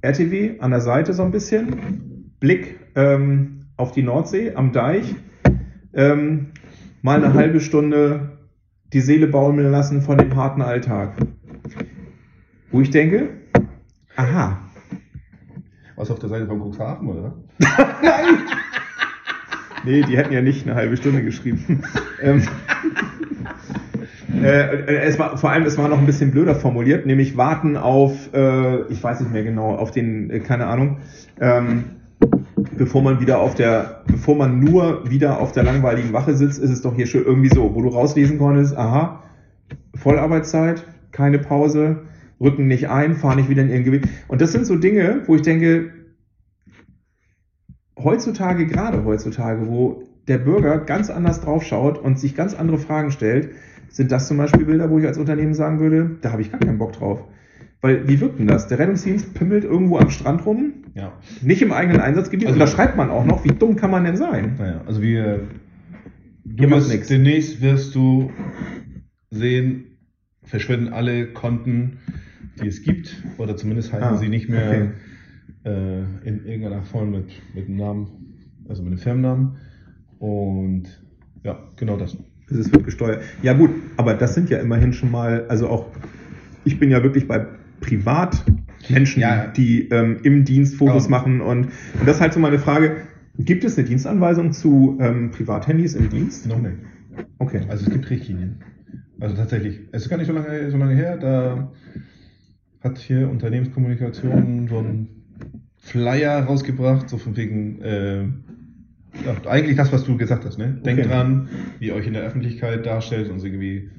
[0.01, 2.31] RTW an der Seite so ein bisschen.
[2.39, 5.15] Blick ähm, auf die Nordsee am Deich.
[5.93, 6.47] Ähm,
[7.01, 8.37] mal eine halbe Stunde
[8.93, 11.13] die Seele baumeln lassen von dem harten Alltag.
[12.71, 13.29] Wo ich denke,
[14.15, 14.68] aha,
[15.99, 17.33] was auf der Seite von Cuxhaven, oder?
[19.85, 21.83] Nee, die hätten ja nicht eine halbe Stunde geschrieben.
[22.21, 22.43] ähm,
[24.41, 28.33] äh, es war vor allem, es war noch ein bisschen blöder formuliert, nämlich warten auf,
[28.33, 30.97] äh, ich weiß nicht mehr genau, auf den, äh, keine Ahnung,
[31.39, 31.83] ähm,
[32.77, 36.71] bevor man wieder auf der, bevor man nur wieder auf der langweiligen Wache sitzt, ist
[36.71, 39.23] es doch hier schon irgendwie so, wo du rauslesen konntest, aha,
[39.95, 42.03] Vollarbeitszeit, keine Pause,
[42.39, 44.05] rücken nicht ein, fahren nicht wieder in ihren Gewicht.
[44.27, 45.91] Und das sind so Dinge, wo ich denke,
[47.97, 53.11] heutzutage, gerade heutzutage, wo der Bürger ganz anders drauf schaut und sich ganz andere Fragen
[53.11, 53.49] stellt,
[53.89, 56.59] sind das zum Beispiel Bilder, wo ich als Unternehmen sagen würde, da habe ich gar
[56.59, 57.23] keinen Bock drauf.
[57.81, 58.67] Weil, wie wirkt denn das?
[58.67, 61.13] Der Rettungsdienst pimmelt irgendwo am Strand rum, Ja.
[61.41, 64.03] nicht im eigenen Einsatzgebiet, Also- und da schreibt man auch noch, wie dumm kann man
[64.03, 64.55] denn sein?
[64.59, 65.47] Naja, also wir.
[66.45, 68.31] Du wirst, demnächst wirst du
[69.29, 69.97] sehen,
[70.43, 71.99] verschwinden alle Konten,
[72.59, 74.91] die es gibt, oder zumindest heißen Ah, sie nicht mehr
[75.63, 78.07] äh, in irgendeiner Form mit, mit einem Namen,
[78.67, 79.57] also mit einem Firmennamen.
[80.19, 80.83] Und
[81.43, 82.17] ja, genau das.
[82.49, 83.21] Es wird gesteuert.
[83.43, 85.85] Ja gut, aber das sind ja immerhin schon mal, also auch,
[86.65, 87.45] ich bin ja wirklich bei
[87.79, 89.47] Privatmenschen, Ja.
[89.47, 91.71] die ähm, im Dienst Fokus Aber- machen und, und
[92.07, 92.97] das ist halt so meine Frage,
[93.41, 96.45] Gibt es eine Dienstanweisung zu ähm, Privathandys im Dienst?
[96.45, 96.75] Noch nicht.
[97.37, 97.61] Okay.
[97.69, 98.57] Also es gibt Richtlinien.
[99.21, 99.79] Also tatsächlich.
[99.93, 101.71] Es ist gar nicht so lange, so lange her, da
[102.81, 105.09] hat hier Unternehmenskommunikation so einen
[105.77, 108.25] Flyer rausgebracht, so von wegen, äh,
[109.47, 110.79] eigentlich das, was du gesagt hast, ne?
[110.85, 111.09] Denkt Okay.
[111.09, 111.49] dran,
[111.79, 113.89] wie ihr euch in der Öffentlichkeit darstellt und so irgendwie,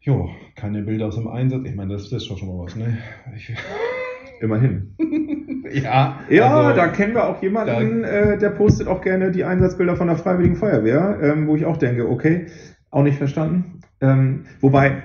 [0.00, 1.62] jo, keine Bilder aus dem Einsatz.
[1.66, 2.98] Ich meine, das, ist schon schon mal was, ne?
[3.36, 3.54] Ich,
[4.40, 4.94] Immerhin.
[5.72, 9.96] ja, Ja, also- da kennen wir auch jemanden, äh, der postet auch gerne die Einsatzbilder
[9.96, 12.46] von der Freiwilligen Feuerwehr, ähm, wo ich auch denke, okay,
[12.90, 13.80] auch nicht verstanden.
[14.00, 15.02] Ähm, wobei,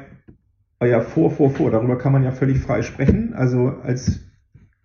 [0.86, 3.34] ja, vor, vor, vor, darüber kann man ja völlig frei sprechen.
[3.34, 4.21] Also als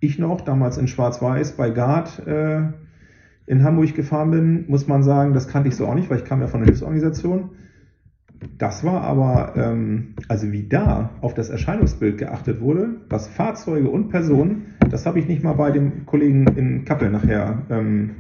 [0.01, 2.63] ich noch damals in Schwarz-Weiß bei Gard äh,
[3.47, 6.25] in Hamburg gefahren bin, muss man sagen, das kannte ich so auch nicht, weil ich
[6.25, 7.51] kam ja von der Hilfsorganisation.
[8.57, 14.11] Das war aber, ähm, also wie da auf das Erscheinungsbild geachtet wurde, was Fahrzeuge und
[14.11, 18.17] Personen, das habe ich nicht mal bei dem Kollegen in Kappel nachher ähm,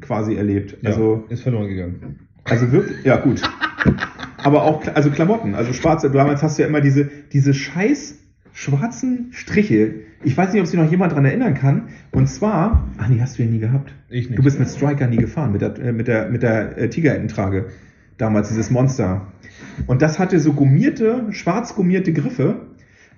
[0.00, 0.78] quasi erlebt.
[0.80, 2.18] ja, Also, ist verloren gegangen.
[2.44, 3.42] also wirklich, ja gut.
[4.48, 8.14] Aber auch, also Klamotten, also schwarze, damals hast du ja immer diese, diese scheiß
[8.54, 9.96] schwarzen Striche.
[10.24, 11.88] Ich weiß nicht, ob sich noch jemand dran erinnern kann.
[12.12, 13.92] Und zwar, ach nee, hast du ja nie gehabt.
[14.08, 14.38] Ich nicht.
[14.38, 17.66] Du bist mit Striker nie gefahren, mit der, äh, mit der, mit der äh, Tigerententrage.
[18.16, 19.26] Damals, dieses Monster.
[19.86, 22.68] Und das hatte so gummierte, schwarz gummierte Griffe.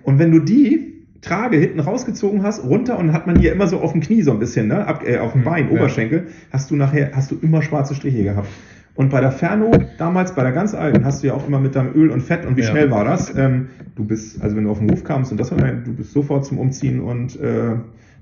[0.03, 3.79] Und wenn du die Trage hinten rausgezogen hast, runter und hat man hier immer so
[3.79, 5.79] auf dem Knie so ein bisschen, ne, ab, äh, auf dem Hm, Bein, ja.
[5.79, 8.49] Oberschenkel, hast du nachher, hast du immer schwarze Striche gehabt.
[8.95, 11.75] Und bei der Ferno, damals bei der ganz alten, hast du ja auch immer mit
[11.75, 12.67] deinem Öl und Fett und wie Ja.
[12.67, 13.35] schnell war das?
[13.35, 15.93] Ähm, du bist, also wenn du auf den Hof kamst und das war, dein- du
[15.93, 17.75] bist sofort zum Umziehen und äh,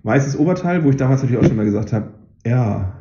[0.03, 2.11] weißes Oberteil, wo ich damals natürlich auch schon mal gesagt habe,
[2.45, 2.93] ja,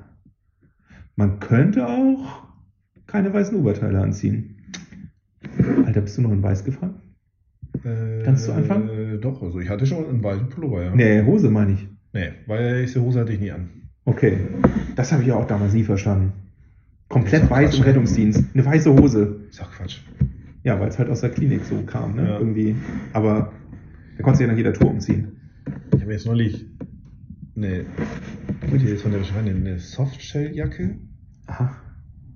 [1.17, 2.45] man könnte auch
[3.07, 4.57] keine weißen Oberteile anziehen.
[5.85, 6.95] Alter, bist du noch in weiß gefahren?
[7.85, 8.89] Äh, Kannst du anfangen?
[8.89, 10.95] Äh, doch, also ich hatte schon einen weißen Pullover, ja.
[10.95, 11.87] Nee, Hose meine ich.
[12.13, 13.69] Nee, weil diese Hose hatte ich nie an.
[14.05, 14.39] Okay.
[14.97, 16.33] Das habe ich ja auch damals nie verstanden.
[17.09, 17.89] Komplett ist doch weiß im Quatsch.
[17.89, 18.45] Rettungsdienst.
[18.55, 19.41] Eine weiße Hose.
[19.49, 20.01] Ist auch Quatsch.
[20.65, 22.29] Ja, weil es halt aus der Klinik so kam, ne?
[22.29, 22.39] Ja.
[22.39, 22.77] Irgendwie.
[23.13, 23.53] Aber
[24.17, 25.33] da konntest du ja nach jeder Tour umziehen.
[25.95, 26.67] Ich habe jetzt neulich
[27.57, 27.87] eine,
[28.75, 30.99] ich jetzt von der beschreiben, eine Softshelljacke,
[31.47, 31.77] Aha.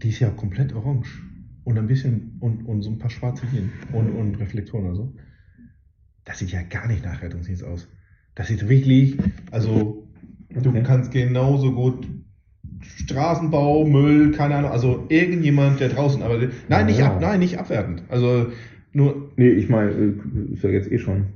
[0.02, 1.22] die ist ja komplett orange.
[1.64, 5.14] Und ein bisschen, und, und so ein paar schwarze Linien und, und Reflektoren oder so.
[6.24, 7.88] Das sieht ja gar nicht nach Rettungsdienst aus.
[8.34, 9.18] Das sieht wirklich,
[9.50, 10.08] also
[10.50, 10.82] du Okay.
[10.82, 12.08] kannst genauso gut
[12.82, 16.52] Straßenbau, Müll, keine Ahnung, also irgendjemand, der draußen arbeitet.
[16.68, 17.06] Nein, nicht Ja.
[17.14, 18.02] ab, nein, nicht abwertend.
[18.08, 18.48] Also
[18.92, 21.26] nur, Nee, ich meine, äh, ist ja jetzt eh schon.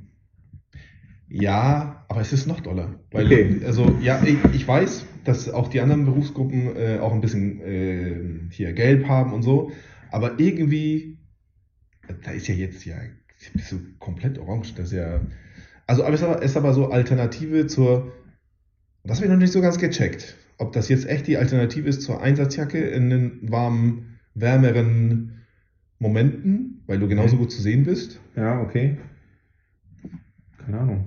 [1.28, 2.94] Ja, aber es ist noch doller.
[3.10, 3.60] Weil, Okay.
[3.64, 8.40] also, ja, ich, ich weiß, dass auch die anderen Berufsgruppen äh, auch ein bisschen äh,
[8.50, 9.72] hier gelb haben und so,
[10.12, 11.18] aber irgendwie,
[12.24, 12.94] da ist ja jetzt ja
[13.52, 14.74] bist du komplett orange.
[14.76, 15.20] Das ist ja,
[15.86, 18.12] also, aber es ist aber, ist aber so Alternative zur,
[19.04, 22.02] das habe ich noch nicht so ganz gecheckt, ob das jetzt echt die Alternative ist
[22.02, 25.42] zur Einsatzjacke in den warmen, wärmeren
[25.98, 28.20] Momenten, weil du genauso gut zu sehen bist.
[28.36, 28.98] Ja, okay.
[30.64, 31.06] Keine Ahnung.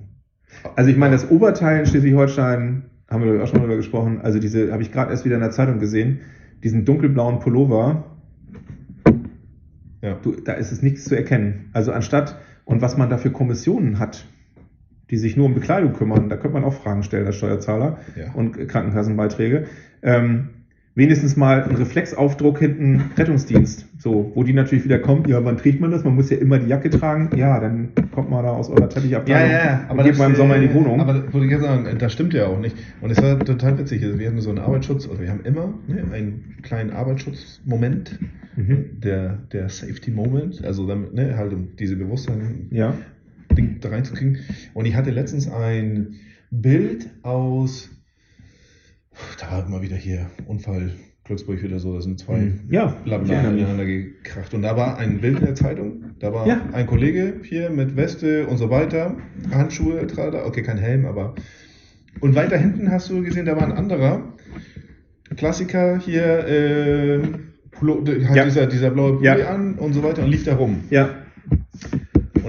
[0.76, 4.72] Also ich meine, das Oberteil in Schleswig-Holstein, haben wir auch schon drüber gesprochen, also diese,
[4.72, 6.22] habe ich gerade erst wieder in der Zeitung gesehen,
[6.64, 8.18] diesen dunkelblauen Pullover,
[10.02, 10.16] Ja.
[10.16, 11.70] du, da ist es nichts zu erkennen.
[11.74, 14.26] Also anstatt, und was man da für Kommissionen hat,
[15.12, 18.32] die sich nur um Bekleidung kümmern, da könnte man auch Fragen stellen als Steuerzahler Ja.
[18.34, 19.66] und Krankenkassenbeiträge.
[20.02, 20.50] Ähm,
[20.96, 23.88] wenigstens mal ein Reflexaufdruck hinten Rettungsdienst.
[23.98, 26.04] So, wo die natürlich wieder kommt, ja, wann trägt man das?
[26.04, 27.30] Man muss ja immer die Jacke tragen.
[27.38, 30.74] Ja, dann kommt man da aus eurer Teppichabteilung und geht mal im Sommer in die
[30.74, 31.00] Wohnung.
[31.00, 32.76] äh, Aber würde ich ja sagen, das stimmt ja auch nicht.
[33.02, 34.04] Und es war total witzig.
[34.04, 38.20] Also wir hatten so einen Arbeitsschutz, also wir haben immer ne, einen kleinen Arbeitsschutzmoment,
[38.56, 39.00] mhm.
[39.02, 42.94] der, der Safety Moment, also damit, ne, halt um diese Bewusstsein Ja.
[43.56, 44.40] Ding da reinzukriegen.
[44.74, 46.16] Und ich hatte letztens ein
[46.52, 47.90] Bild aus,
[49.40, 50.92] da war immer wieder hier Unfall,
[51.24, 52.60] Glücksburg wieder so, da sind zwei Mhm.
[52.72, 52.96] Ja,
[53.52, 53.62] mich.
[53.62, 54.54] ineinander gekracht.
[54.54, 56.62] Und da war ein Bild in der Zeitung, da war Ja.
[56.74, 59.16] ein Kollege hier mit Weste und so weiter,
[59.52, 61.36] Handschuhe, tralala, okay, kein Helm, aber.
[62.20, 64.34] Und weiter hinten hast du gesehen, da war ein anderer
[65.36, 67.20] Klassiker hier, äh,
[67.72, 68.44] Pullo, hat Ja.
[68.46, 69.50] dieser, dieser blaue Pulli Ja.
[69.54, 70.82] an und so weiter und lief da rum.
[70.90, 71.10] Ja.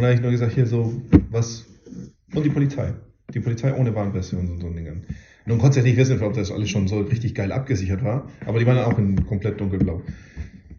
[0.01, 0.99] Und da habe ich nur gesagt, hier so,
[1.29, 1.67] was.
[2.35, 2.95] Und die Polizei.
[3.35, 5.05] Die Polizei ohne Warnweste und so, so Dingen.
[5.45, 8.27] Nun konntest du ja nicht wissen, ob das alles schon so richtig geil abgesichert war,
[8.47, 10.01] aber die waren dann auch in komplett dunkelblau.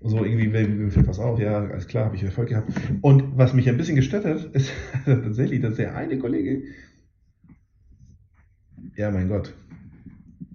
[0.02, 1.40] So irgendwie, wem fällt was auf?
[1.40, 2.74] Ja, alles klar, habe ich Erfolg gehabt.
[3.02, 4.72] Und was mich ein bisschen gestört hat, ist
[5.06, 6.64] tatsächlich, dass der eine Kollege,
[8.96, 9.54] ja mein Gott,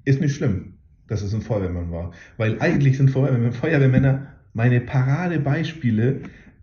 [0.04, 0.74] ist nicht schlimm,
[1.06, 2.10] dass es ein Feuerwehrmann war.
[2.36, 6.22] Weil eigentlich sind Feuerwehrmänner, Feuerwehrmänner meine Paradebeispiele,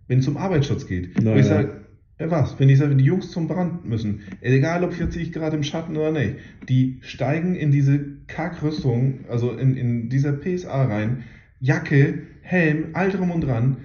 [0.09, 1.23] wenn es um Arbeitsschutz geht.
[1.23, 1.82] Wo ich sage,
[2.23, 5.97] Ja was, wenn die, die Jungs zum Brand müssen, egal ob 40 Grad im Schatten
[5.97, 6.35] oder nicht,
[6.69, 11.25] die steigen in diese Kackrüstung, also in, in dieser PSA rein,
[11.59, 13.75] Jacke, Helm, all drum und dran,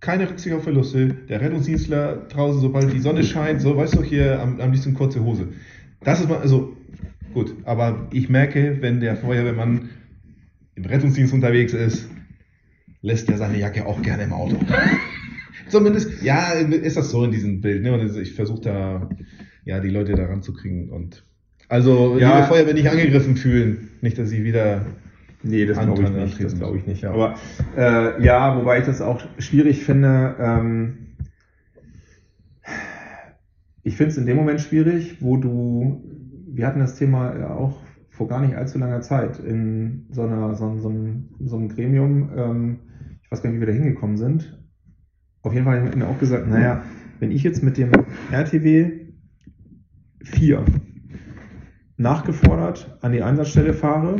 [0.00, 4.42] keine Rücksicht auf Verluste, der Rettungsdienstler draußen, sobald die Sonne scheint, so, weißt du, hier
[4.42, 5.48] am, am liebsten kurze Hose.
[6.04, 6.76] Das ist mal, also,
[7.32, 9.88] gut, aber ich merke, wenn der Feuerwehrmann
[10.74, 12.10] im Rettungsdienst unterwegs ist,
[13.00, 14.58] lässt er seine Jacke auch gerne im Auto.
[15.70, 17.82] Zumindest, ja, ist das so in diesem Bild.
[17.82, 17.92] Ne?
[17.92, 19.08] Und ich versuche da,
[19.64, 20.90] ja, die Leute da ranzukriegen.
[20.90, 21.24] Und
[21.68, 22.36] also, Ja.
[22.36, 23.90] liebe Feuerwehr nicht angegriffen fühlen.
[24.00, 24.84] Nicht, dass sie wieder.
[25.42, 26.44] Nee, das glaube ich nicht.
[26.44, 27.02] Das glaube ich nicht.
[27.02, 27.12] Ja.
[27.12, 27.34] Aber
[27.76, 30.34] äh, ja, wobei ich das auch schwierig finde.
[30.38, 30.98] Ähm,
[33.82, 36.04] ich finde es in dem Moment schwierig, wo du,
[36.46, 37.78] wir hatten das Thema ja auch
[38.10, 42.30] vor gar nicht allzu langer Zeit in so, einer, so, so, einem, so einem Gremium,
[42.36, 42.78] ähm,
[43.22, 44.59] ich weiß gar nicht, wie wir da hingekommen sind.
[45.42, 46.82] Auf jeden Fall haben wir auch gesagt, naja,
[47.18, 47.90] wenn ich jetzt mit dem
[48.30, 48.90] RTW
[50.22, 50.64] 4
[51.96, 54.16] nachgefordert an die Einsatzstelle fahre,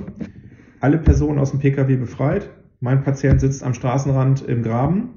[0.80, 2.50] alle Personen aus dem Pkw befreit,
[2.80, 5.10] mein Patient sitzt am Straßenrand im Graben,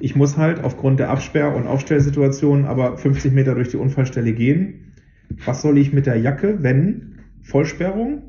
[0.00, 4.94] ich muss halt aufgrund der Absperr- und Aufstellsituation aber 50 Meter durch die Unfallstelle gehen.
[5.44, 8.22] Was soll ich mit der Jacke, wenn Vollsperrung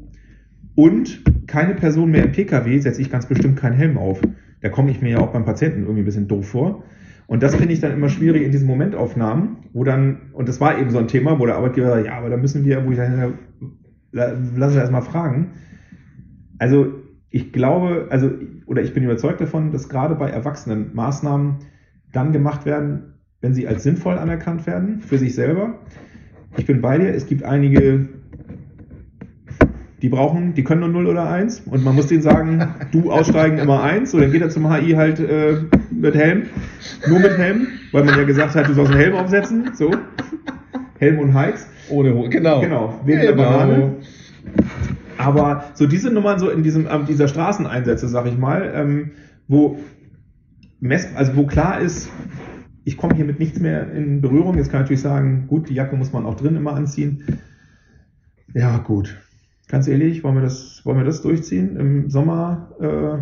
[0.76, 4.22] und keine Person mehr im Pkw, setze ich ganz bestimmt keinen Helm auf.
[4.62, 6.84] Da komme ich mir ja auch beim Patienten irgendwie ein bisschen doof vor.
[7.28, 10.80] Und das finde ich dann immer schwierig in diesen Momentaufnahmen, wo dann, und das war
[10.80, 12.98] eben so ein Thema, wo der Arbeitgeber sagt, ja, aber da müssen wir, wo ich
[12.98, 13.34] dann,
[14.14, 15.52] la- lass uns erst mal fragen.
[16.58, 16.94] Also
[17.30, 18.32] ich glaube, also,
[18.66, 21.58] oder ich bin überzeugt davon, dass gerade bei Erwachsenen Maßnahmen
[22.14, 25.80] dann gemacht werden, wenn sie als sinnvoll anerkannt werden, für sich selber.
[26.56, 28.08] Ich bin bei dir, es gibt einige,
[30.08, 33.58] die brauchen, die können nur 0 oder 1 und man muss denen sagen, du aussteigen
[33.58, 35.58] immer 1, so dann geht er zum HI halt äh,
[35.92, 36.44] mit Helm,
[37.10, 39.92] nur mit Helm, weil man ja gesagt hat, du sollst einen Helm aufsetzen, so.
[40.98, 41.68] Helm und Heiz.
[41.90, 42.30] Ohne Hose.
[42.30, 42.62] Genau.
[42.62, 43.96] Genau, wegen der Banane.
[45.18, 49.12] Aber so diese Nummern so in diesem, ähm, dieser Straßeneinsätze, sag ich mal, ähm,
[49.50, 49.78] wo
[50.80, 52.10] mess, also wo klar ist,
[52.86, 54.56] ich komme hier mit nichts mehr in Berührung.
[54.56, 57.24] Jetzt kann ich natürlich sagen, gut, die Jacke muss man auch drin immer anziehen.
[58.54, 59.18] Ja, gut.
[59.68, 61.76] Ganz ehrlich, wollen wir das, wollen wir das durchziehen?
[61.78, 63.22] Im Sommer äh,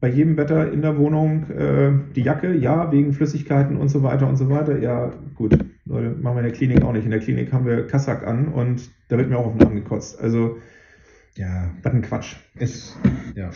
[0.00, 4.28] bei jedem Wetter in der Wohnung äh, die Jacke, ja, wegen Flüssigkeiten und so weiter
[4.28, 4.78] und so weiter.
[4.78, 5.56] Ja, gut.
[5.86, 7.04] Leute, machen wir in der Klinik auch nicht.
[7.04, 9.74] In der Klinik haben wir Kassack an und da wird mir auch auf den Arm
[9.76, 10.20] gekotzt.
[10.20, 10.56] Also,
[11.36, 12.36] Ja, was ein Quatsch.
[12.58, 12.98] ist,
[13.34, 13.50] ja.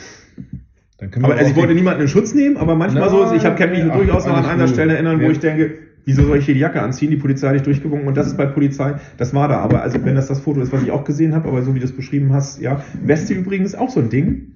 [0.99, 3.45] Dann können Aber also ich wollte niemanden in Schutz nehmen, aber manchmal Nein, so, ich
[3.45, 4.67] habe kann mich ach, durchaus noch an einer.
[4.69, 5.31] Stelle erinnern, wo Ja.
[5.31, 5.73] ich denke,
[6.09, 7.11] wieso soll ich hier die Jacke anziehen?
[7.11, 9.59] Die Polizei hat dich durchgewunken und das ist bei Polizei, das war da.
[9.59, 11.81] Aber also wenn das das Foto ist, was ich auch gesehen habe, aber so wie
[11.81, 12.83] du es beschrieben hast, ja.
[13.05, 14.55] Weste übrigens auch so ein Ding.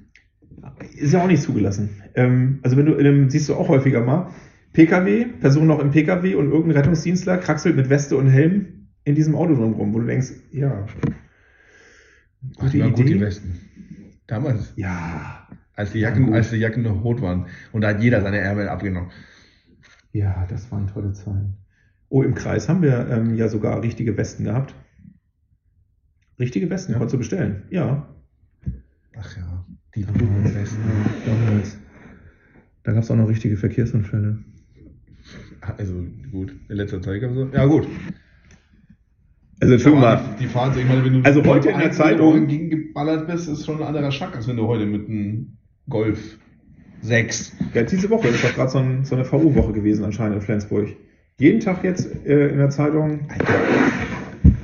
[0.96, 1.90] Ist ja auch nicht zugelassen.
[2.14, 4.30] Ähm, also wenn du in einem, siehst du auch häufiger mal,
[4.72, 9.34] PKW, Person noch im PKW und irgendein Rettungsdienstler kraxelt mit Weste und Helm in diesem
[9.34, 10.86] Auto drum rum, wo du denkst, ja.
[12.72, 13.60] Die waren gut, die Westen.
[14.26, 15.46] Damals, Ja.
[15.76, 17.46] als die Ja, Jacken, als die Jacken noch rot waren.
[17.72, 19.10] Und da hat jeder seine Ärmel abgenommen.
[20.12, 21.54] Ja, das waren tolle Zahlen.
[22.08, 24.74] Oh, im Kreis haben wir ähm, ja sogar richtige Westen gehabt.
[26.38, 26.98] Richtige Westen, Ja.
[26.98, 27.62] konntest du bestellen.
[27.70, 28.08] Ja.
[29.16, 30.80] Ach ja, die guten Westen.
[31.26, 31.78] damals.
[32.82, 34.38] Da gab es auch noch richtige Verkehrsunfälle.
[35.78, 37.46] Also gut, in letzter Zeit gab es so.
[37.52, 37.86] Ja gut.
[39.60, 42.48] Also Aber mal, Die, die Fahrt, ich meine, wenn du Also heute in der Zeitung-
[42.48, 45.56] gegengeballert bist, ist schon ein anderer Schack, als wenn du heute mit einem
[45.88, 46.38] Golf
[47.02, 47.52] 6.
[47.74, 50.88] ja, diese Woche ist doch gerade so, ein, so eine VU-Woche gewesen anscheinend in Flensburg.
[51.38, 53.20] Jeden Tag jetzt äh, in der Zeitung.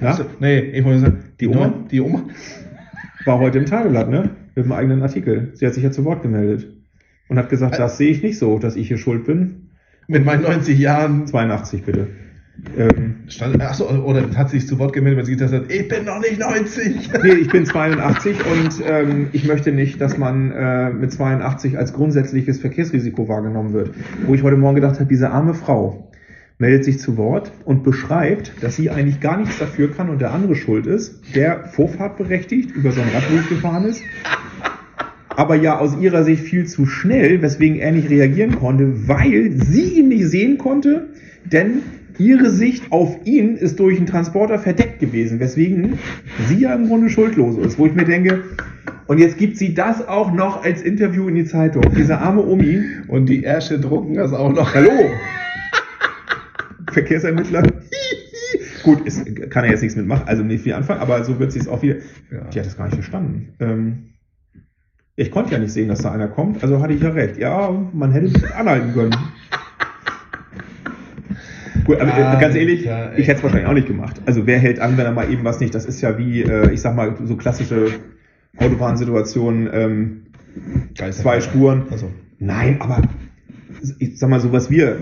[0.01, 1.67] Ja, Also, nee, ich wollte sagen, die, Oma?
[1.67, 2.23] Oma, die Oma.
[3.25, 4.31] war heute im Tageblatt, ne?
[4.55, 5.51] Mit einem eigenen Artikel.
[5.55, 6.73] Sie hat sich ja zu Wort gemeldet.
[7.29, 9.69] Und hat gesagt, das sehe ich nicht so, dass ich hier schuld bin.
[10.07, 12.09] Mit meinen 90 Jahren 82 bitte.
[12.77, 16.05] Ähm, stand, achso, oder hat sich zu Wort gemeldet, weil sie gesagt hat, ich bin
[16.05, 17.11] noch nicht 90.
[17.23, 21.93] Nee, ich bin 82 und ähm, ich möchte nicht, dass man äh, mit 82 als
[21.93, 23.91] grundsätzliches Verkehrsrisiko wahrgenommen wird.
[24.27, 26.11] Wo ich heute Morgen gedacht habe, diese arme Frau
[26.59, 30.33] meldet sich zu Wort und beschreibt, dass sie eigentlich gar nichts dafür kann und der
[30.33, 34.03] andere schuld ist, der vorfahrtberechtigt über so einen Radweg gefahren ist,
[35.29, 40.01] aber ja aus ihrer Sicht viel zu schnell, weswegen er nicht reagieren konnte, weil sie
[40.01, 41.11] ihn nicht sehen konnte,
[41.45, 41.83] denn
[42.19, 45.99] ihre Sicht auf ihn ist durch einen Transporter verdeckt gewesen, weswegen
[46.49, 48.43] sie ja im Grunde schuldlos ist, wo ich mir denke,
[49.07, 52.83] und jetzt gibt sie das auch noch als Interview in die Zeitung, diese arme Omi,
[53.09, 54.75] Und die Ärsche drucken das auch noch.
[54.75, 54.91] hallo,
[56.93, 57.63] Verkehrsermittler,
[58.83, 61.59] gut, ist, kann er jetzt nichts mitmachen, also nicht viel anfangen, aber so wird sie
[61.61, 61.97] es auch wieder,
[62.31, 62.45] Ja.
[62.53, 63.55] die hat das gar nicht verstanden.
[63.61, 64.05] Ähm,
[65.17, 67.37] ich konnte ja nicht sehen, dass da einer kommt, also hatte ich ja recht.
[67.39, 69.15] Ja, man hätte mich anhalten können.
[71.89, 73.25] Gut, aber äh, ganz ehrlich, Alter, ich ey.
[73.25, 74.21] hätte es wahrscheinlich auch nicht gemacht.
[74.27, 75.75] Also wer hält an, wenn er mal eben was nicht?
[75.75, 77.87] Das ist ja wie, äh, ich sag mal, so klassische
[78.59, 80.23] Autobahnsituationen, ähm,
[80.95, 81.85] zwei Spuren.
[81.91, 83.01] Also, Nein, aber
[83.99, 84.97] ich sag mal so, was wir,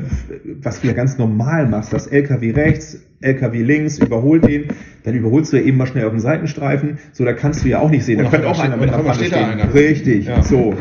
[0.62, 4.66] was wir ganz normal machst, das LKW rechts, LKW links, überholt den,
[5.03, 7.80] dann überholst du ja eben mal schnell auf den Seitenstreifen, so da kannst du ja
[7.80, 8.22] auch nicht sehen.
[8.22, 9.34] Da könnte auch einer mit einer einmal stehen.
[9.34, 9.74] einer.
[9.74, 10.41] Richtig, Ja.
[10.43, 10.74] so.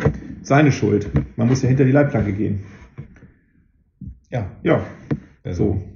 [0.44, 1.10] Seine Schuld.
[1.36, 2.60] Man muss ja hinter die Leitplanke gehen.
[4.30, 4.82] ja, Ja,
[5.44, 5.95] also, so.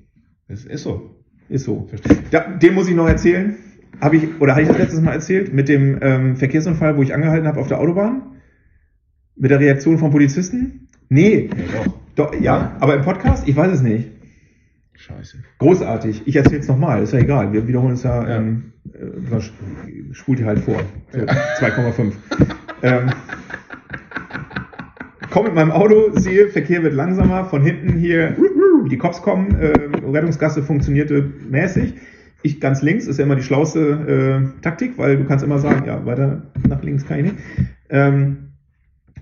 [0.50, 1.16] Es ist so.
[1.48, 1.88] Ist so.
[1.88, 2.18] Verstehe.
[2.32, 3.56] Ja, den muss ich noch erzählen.
[4.02, 7.14] Habe ich, oder hatte ich das letztes Mal erzählt, mit dem ähm, Verkehrsunfall, wo ich
[7.14, 8.22] angehalten habe auf der Autobahn?
[9.36, 10.88] Mit der Reaktion vom Polizisten?
[11.10, 11.50] Nee.
[11.56, 11.94] Ja, doch.
[12.16, 12.78] Doch, ja, Ja.
[12.80, 13.48] aber im Podcast?
[13.48, 14.10] Ich weiß es nicht.
[14.96, 15.38] Scheiße.
[15.60, 16.24] Großartig.
[16.26, 17.54] Ich erzähle es nochmal, ist ja egal.
[17.54, 18.38] Wir wiederholen es ja, Ja.
[18.38, 20.82] Ähm, äh, spult ihr halt vor.
[21.12, 22.12] So, 2,5.
[22.84, 23.10] ähm,
[25.30, 28.36] komm mit meinem Auto, sehe, Verkehr wird langsamer, von hinten hier,
[28.90, 31.94] die Cops kommen, ähm, Rettungsgasse funktionierte mäßig.
[32.42, 35.86] Ich ganz links, ist ja immer die schlauste äh, Taktik, weil du kannst immer sagen,
[35.86, 37.36] ja, weiter nach links kann ich nicht.
[37.90, 38.38] Ähm,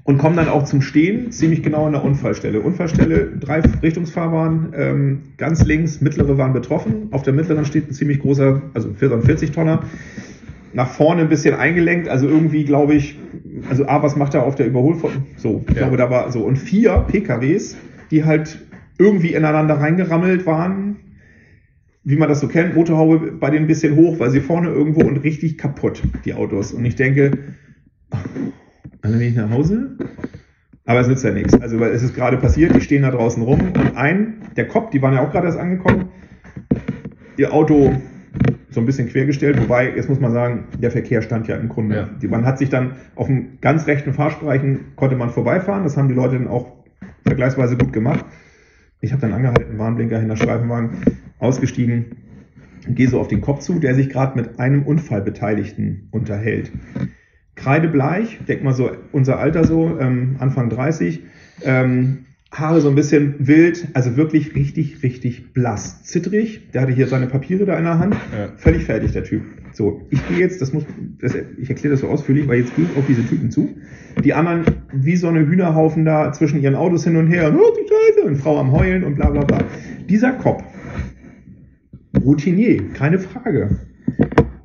[0.04, 2.62] und kommen dann auch zum Stehen, ziemlich genau an der Unfallstelle.
[2.62, 7.10] Unfallstelle, drei Richtungsfahrbahnen, ähm, ganz links, mittlere waren betroffen.
[7.12, 9.84] Auf der mittleren steht ein ziemlich großer, also für so ein 40-Tonner,
[10.74, 13.18] nach vorne ein bisschen eingelenkt, also irgendwie glaube ich,
[13.70, 15.26] also A, was macht er auf der Überholform?
[15.38, 15.82] So, ich Ja.
[15.84, 16.44] glaube, da war so.
[16.44, 17.78] Und vier PKWs,
[18.12, 18.60] die halt
[19.00, 20.98] irgendwie ineinander reingerammelt waren,
[22.04, 25.02] wie man das so kennt, Motorhaube bei denen ein bisschen hoch, weil sie vorne irgendwo
[25.02, 26.74] und richtig kaputt, die Autos.
[26.74, 27.32] Und ich denke,
[29.02, 29.98] alle nicht nach Hause?
[30.86, 31.54] Aber es nützt ja nichts.
[31.60, 34.90] Also, weil es ist gerade passiert, die stehen da draußen rum und ein, der Kopf,
[34.92, 36.06] die waren ja auch gerade erst angekommen,
[37.36, 37.94] ihr Auto
[38.78, 41.96] so ein bisschen quergestellt, wobei, jetzt muss man sagen, der Verkehr stand ja im Grunde.
[41.96, 42.10] Ja.
[42.22, 46.10] Die, man hat sich dann auf dem ganz rechten Fahrspreichen konnte man vorbeifahren, das haben
[46.10, 46.74] die Leute dann auch
[47.26, 48.24] vergleichsweise gut gemacht.
[49.02, 50.92] Ich habe dann angehalten, Warnblinker hinter Streifenwagen,
[51.40, 52.18] ausgestiegen,
[52.88, 56.72] gehe so auf den Kopf zu, der sich gerade mit einem Unfallbeteiligten unterhält.
[57.56, 61.24] Kreidebleich, denk mal so unser Alter so, ähm, Anfang 30,
[61.64, 62.26] ähm,
[62.60, 66.72] Haare so ein bisschen wild, also wirklich richtig, richtig blass, zittrig.
[66.74, 68.50] Der hatte hier seine Papiere da in der Hand, Ja.
[68.58, 69.44] völlig fertig, der Typ.
[69.74, 70.84] So, ich gehe jetzt, das muss,
[71.22, 73.70] das, ich erkläre das so ausführlich, weil jetzt gehe ich auf diese Typen zu.
[74.24, 77.74] Die anderen, wie so eine Hühnerhaufen da zwischen ihren Autos hin und her und oh,
[77.80, 79.60] die Scheiße, und Frau am Heulen und bla bla bla.
[80.10, 80.64] Dieser Cop,
[82.24, 83.70] Routinier, keine Frage.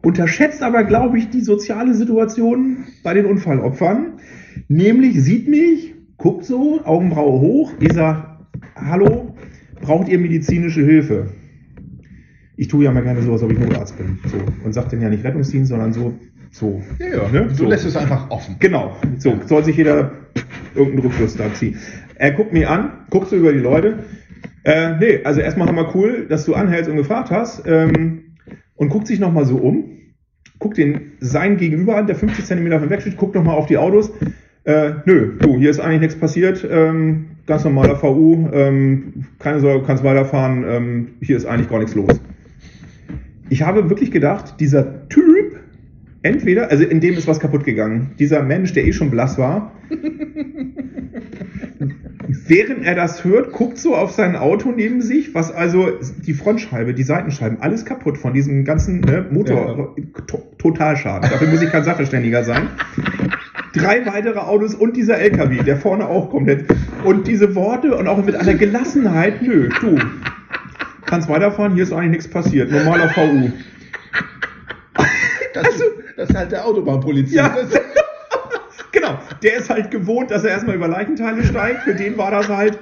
[0.03, 4.15] Unterschätzt aber, glaube ich, die soziale Situation bei den Unfallopfern.
[4.69, 5.92] Nämlich sieht mich,
[6.23, 8.39] guckt so, Augenbraue hoch, ich sag,
[8.77, 9.35] hallo,
[9.81, 11.27] braucht ihr medizinische Hilfe?
[12.57, 14.21] Ich tue ja mal gerne so, als ob ich Notarzt bin.
[14.27, 14.37] So.
[14.65, 16.15] Und sag dann ja nicht Rettungsdienst, sondern so,
[16.53, 16.81] so.
[17.01, 17.29] Ja, ja.
[17.29, 17.49] Ne?
[17.49, 17.67] Du So.
[17.67, 18.55] lässt es einfach offen.
[18.61, 20.13] Genau, so, soll sich jeder
[20.77, 21.77] irgendeinen Rückschluss da ziehen.
[22.15, 24.05] Er guckt mich an, guckt so über die Leute.
[24.63, 27.65] Äh, nee, also erstmal haben wir cool, dass du anhältst und gefragt hast.
[27.67, 28.37] Ähm,
[28.77, 29.91] und guckt sich nochmal so um.
[30.61, 33.79] Guckt den sein Gegenüber an, der 50 Zentimeter von weg steht, guckt nochmal auf die
[33.79, 34.13] Autos.
[34.65, 36.67] Äh, nö, du, hier ist eigentlich nichts passiert.
[36.69, 38.49] Ähm, ganz normaler VU.
[38.53, 40.65] Ähm, keine Sorge, kannst weiterfahren.
[40.67, 42.21] Ähm, hier ist eigentlich gar nichts los.
[43.49, 45.59] Ich habe wirklich gedacht, dieser Typ,
[46.23, 48.13] entweder, also in dem ist was kaputt gegangen.
[48.19, 49.73] Dieser Mensch, der eh schon blass war,
[52.47, 55.89] während er das hört, guckt so auf sein Auto neben sich, was also
[56.25, 59.97] die Frontscheibe, die Seitenscheiben, alles kaputt von diesem ganzen ne, Motor,
[60.27, 61.29] to Totalschaden.
[61.29, 62.69] Dafür muss ich kein Sachverständiger sein.
[63.75, 66.67] Drei weitere Autos und dieser LKW, der vorne auch komplett.
[67.05, 69.99] Und diese Worte und auch mit einer Gelassenheit, nö, du,
[71.07, 72.71] kannst weiterfahren, hier ist eigentlich nichts passiert.
[72.71, 73.51] Normaler VU.
[75.55, 75.85] Das, ist,
[76.17, 77.35] das ist halt der Autobahnpolizist.
[77.35, 77.55] Ja.
[78.93, 81.83] Genau, der ist halt gewohnt, dass er erstmal über Leichenteile steigt.
[81.85, 82.79] Für den war das halt,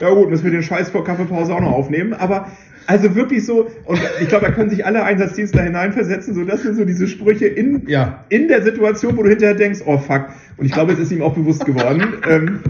[0.00, 2.14] ja gut, müssen wir den Scheiß vor Kaffeepause auch noch aufnehmen.
[2.14, 2.50] Aber
[2.86, 6.74] also wirklich so, und ich glaube, da können sich alle Einsatzdienstler hineinversetzen, so dass wir
[6.74, 8.24] so diese Sprüche in, Ja.
[8.28, 10.28] in der Situation, wo du hinterher denkst, oh fuck.
[10.56, 12.02] Und ich glaube, es ist ihm auch bewusst geworden.
[12.28, 12.60] ähm,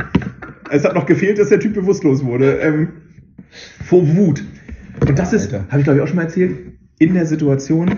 [0.71, 2.59] es hat noch gefehlt, dass der Typ bewusstlos wurde.
[2.61, 2.89] Ähm,
[3.85, 4.43] vor Wut.
[5.07, 6.57] Und das ist, habe ich glaube ich auch schon mal erzählt,
[6.99, 7.91] in der Situation,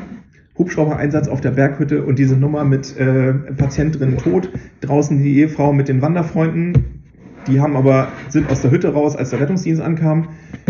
[0.59, 4.51] Hubschrauber-Einsatz auf der Berghütte und diese Nummer mit äh, Patient drin tot,
[4.81, 7.03] draußen die Ehefrau mit den Wanderfreunden,
[7.47, 10.29] die haben aber, sind aus der Hütte raus, als der Rettungsdienst ankam.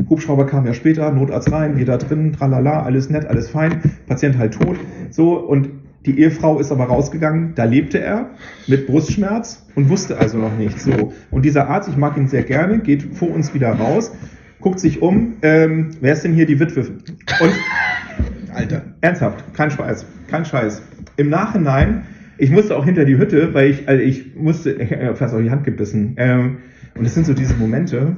[0.09, 4.39] Hubschrauber kam ja später, Notarzt rein, wir da drin, tralala, alles nett, alles fein, Patient
[4.39, 4.77] halt tot,
[5.11, 5.69] so, und
[6.05, 8.31] die Ehefrau ist aber rausgegangen, da lebte er
[8.69, 11.13] mit Brustschmerz und wusste also noch nichts, so.
[11.33, 14.13] Und dieser Arzt, ich mag ihn sehr gerne, geht vor uns wieder raus,
[14.61, 16.81] guckt sich um, ähm, wer ist denn hier die Witwe?
[17.41, 17.53] Und
[18.57, 18.83] Alter.
[19.03, 20.81] Ernsthaft, kein Scheiß, kein Scheiß.
[21.19, 22.05] Im Nachhinein,
[22.39, 25.43] ich musste auch hinter die Hütte, weil ich, also ich musste, ich habe fast auf
[25.43, 26.15] die Hand gebissen.
[26.19, 26.59] Ähm,
[26.95, 28.17] und es sind so diese Momente,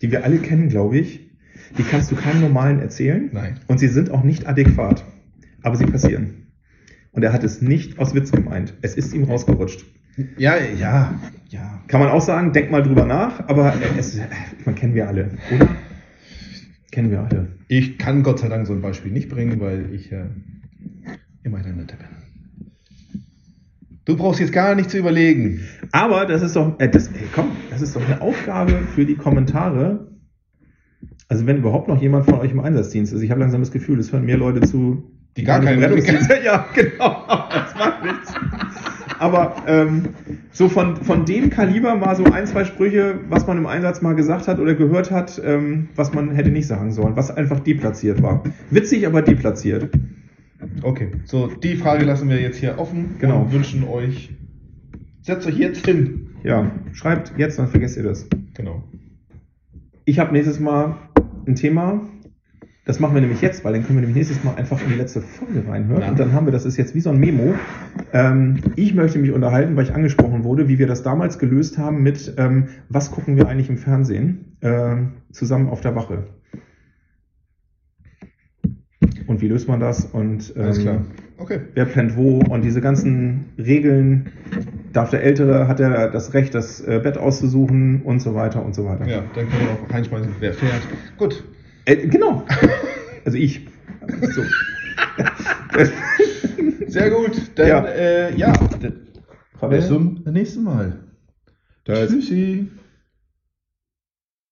[0.00, 1.30] die wir alle kennen, glaube ich.
[1.78, 3.30] die kannst du keinem Normalen erzählen.
[3.32, 3.60] Nein.
[3.66, 5.04] Und sie sind auch nicht adäquat.
[5.62, 6.48] Aber sie passieren.
[7.12, 8.74] Und er hat es nicht aus Witz gemeint.
[8.82, 9.84] Es ist ihm rausgerutscht.
[10.36, 11.18] Ja, ja,
[11.48, 11.82] ja.
[11.86, 14.18] Kann man auch sagen, denk mal drüber nach, aber es,
[14.64, 15.68] man kennen wir alle, oder?
[16.90, 17.48] Kennen wir alle.
[17.68, 20.24] Ich kann Gott sei Dank so ein Beispiel nicht bringen, weil ich äh,
[21.42, 22.21] immer der Nette bin.
[24.04, 25.60] Du brauchst jetzt gar nicht zu überlegen.
[25.92, 29.14] Aber das ist doch, äh, das, ey, komm, das ist doch eine Aufgabe für die
[29.14, 30.08] Kommentare.
[31.28, 34.00] Also wenn überhaupt noch jemand von euch im Einsatzdienst ist, ich habe langsam das Gefühl,
[34.00, 35.04] es hören mehr Leute zu,
[35.36, 36.30] Die gar keinen Rettungsdienst.
[36.44, 37.24] Ja, genau.
[37.50, 38.34] Das macht nichts.
[39.20, 40.08] Aber ähm,
[40.50, 44.16] so von, von dem Kaliber mal so ein, zwei Sprüche, was man im Einsatz mal
[44.16, 48.20] gesagt hat oder gehört hat, ähm, was man hätte nicht sagen sollen, was einfach deplatziert
[48.20, 48.42] war.
[48.70, 49.90] Witzig, aber deplatziert.
[50.82, 53.42] Okay, so die Frage lassen wir jetzt hier offen Genau.
[53.42, 54.30] und wünschen euch,
[55.20, 56.30] setzt euch jetzt hin.
[56.44, 58.26] Ja, schreibt jetzt, dann vergesst ihr das.
[58.54, 58.82] Genau.
[60.04, 60.96] Ich habe nächstes Mal
[61.46, 62.00] ein Thema.
[62.84, 64.96] Das machen wir nämlich jetzt, weil dann können wir nämlich nächstes Mal einfach in die
[64.96, 66.02] letzte Folge reinhören.
[66.02, 66.08] Ja.
[66.10, 67.54] Und dann haben wir, das ist jetzt wie so ein Memo.
[68.12, 72.02] Ähm, ich möchte mich unterhalten, weil ich angesprochen wurde, wie wir das damals gelöst haben
[72.02, 76.24] mit, ähm, was gucken wir eigentlich im Fernsehen ähm, zusammen auf der Wache.
[79.26, 80.04] Und wie löst man das?
[80.04, 81.04] Und ähm, Alles klar.
[81.38, 81.60] Okay.
[81.74, 84.30] wer pennt wo und diese ganzen Regeln,
[84.92, 88.74] darf der Ältere, hat er das Recht, das äh, Bett auszusuchen und so weiter und
[88.74, 89.06] so weiter.
[89.08, 90.82] Ja, dann können wir noch reinschmeißen, wer fährt.
[91.18, 91.42] Gut.
[91.84, 92.44] Äh, genau.
[93.24, 93.68] Also ich.
[94.34, 94.42] So.
[96.88, 97.40] Sehr gut.
[97.54, 97.84] Dann, Ja.
[97.84, 98.52] äh, ja.
[98.80, 98.90] Bis
[99.70, 100.98] Bis zum nächsten Mal.
[101.84, 102.10] Tschüss.
[102.10, 102.68] Tschüssi.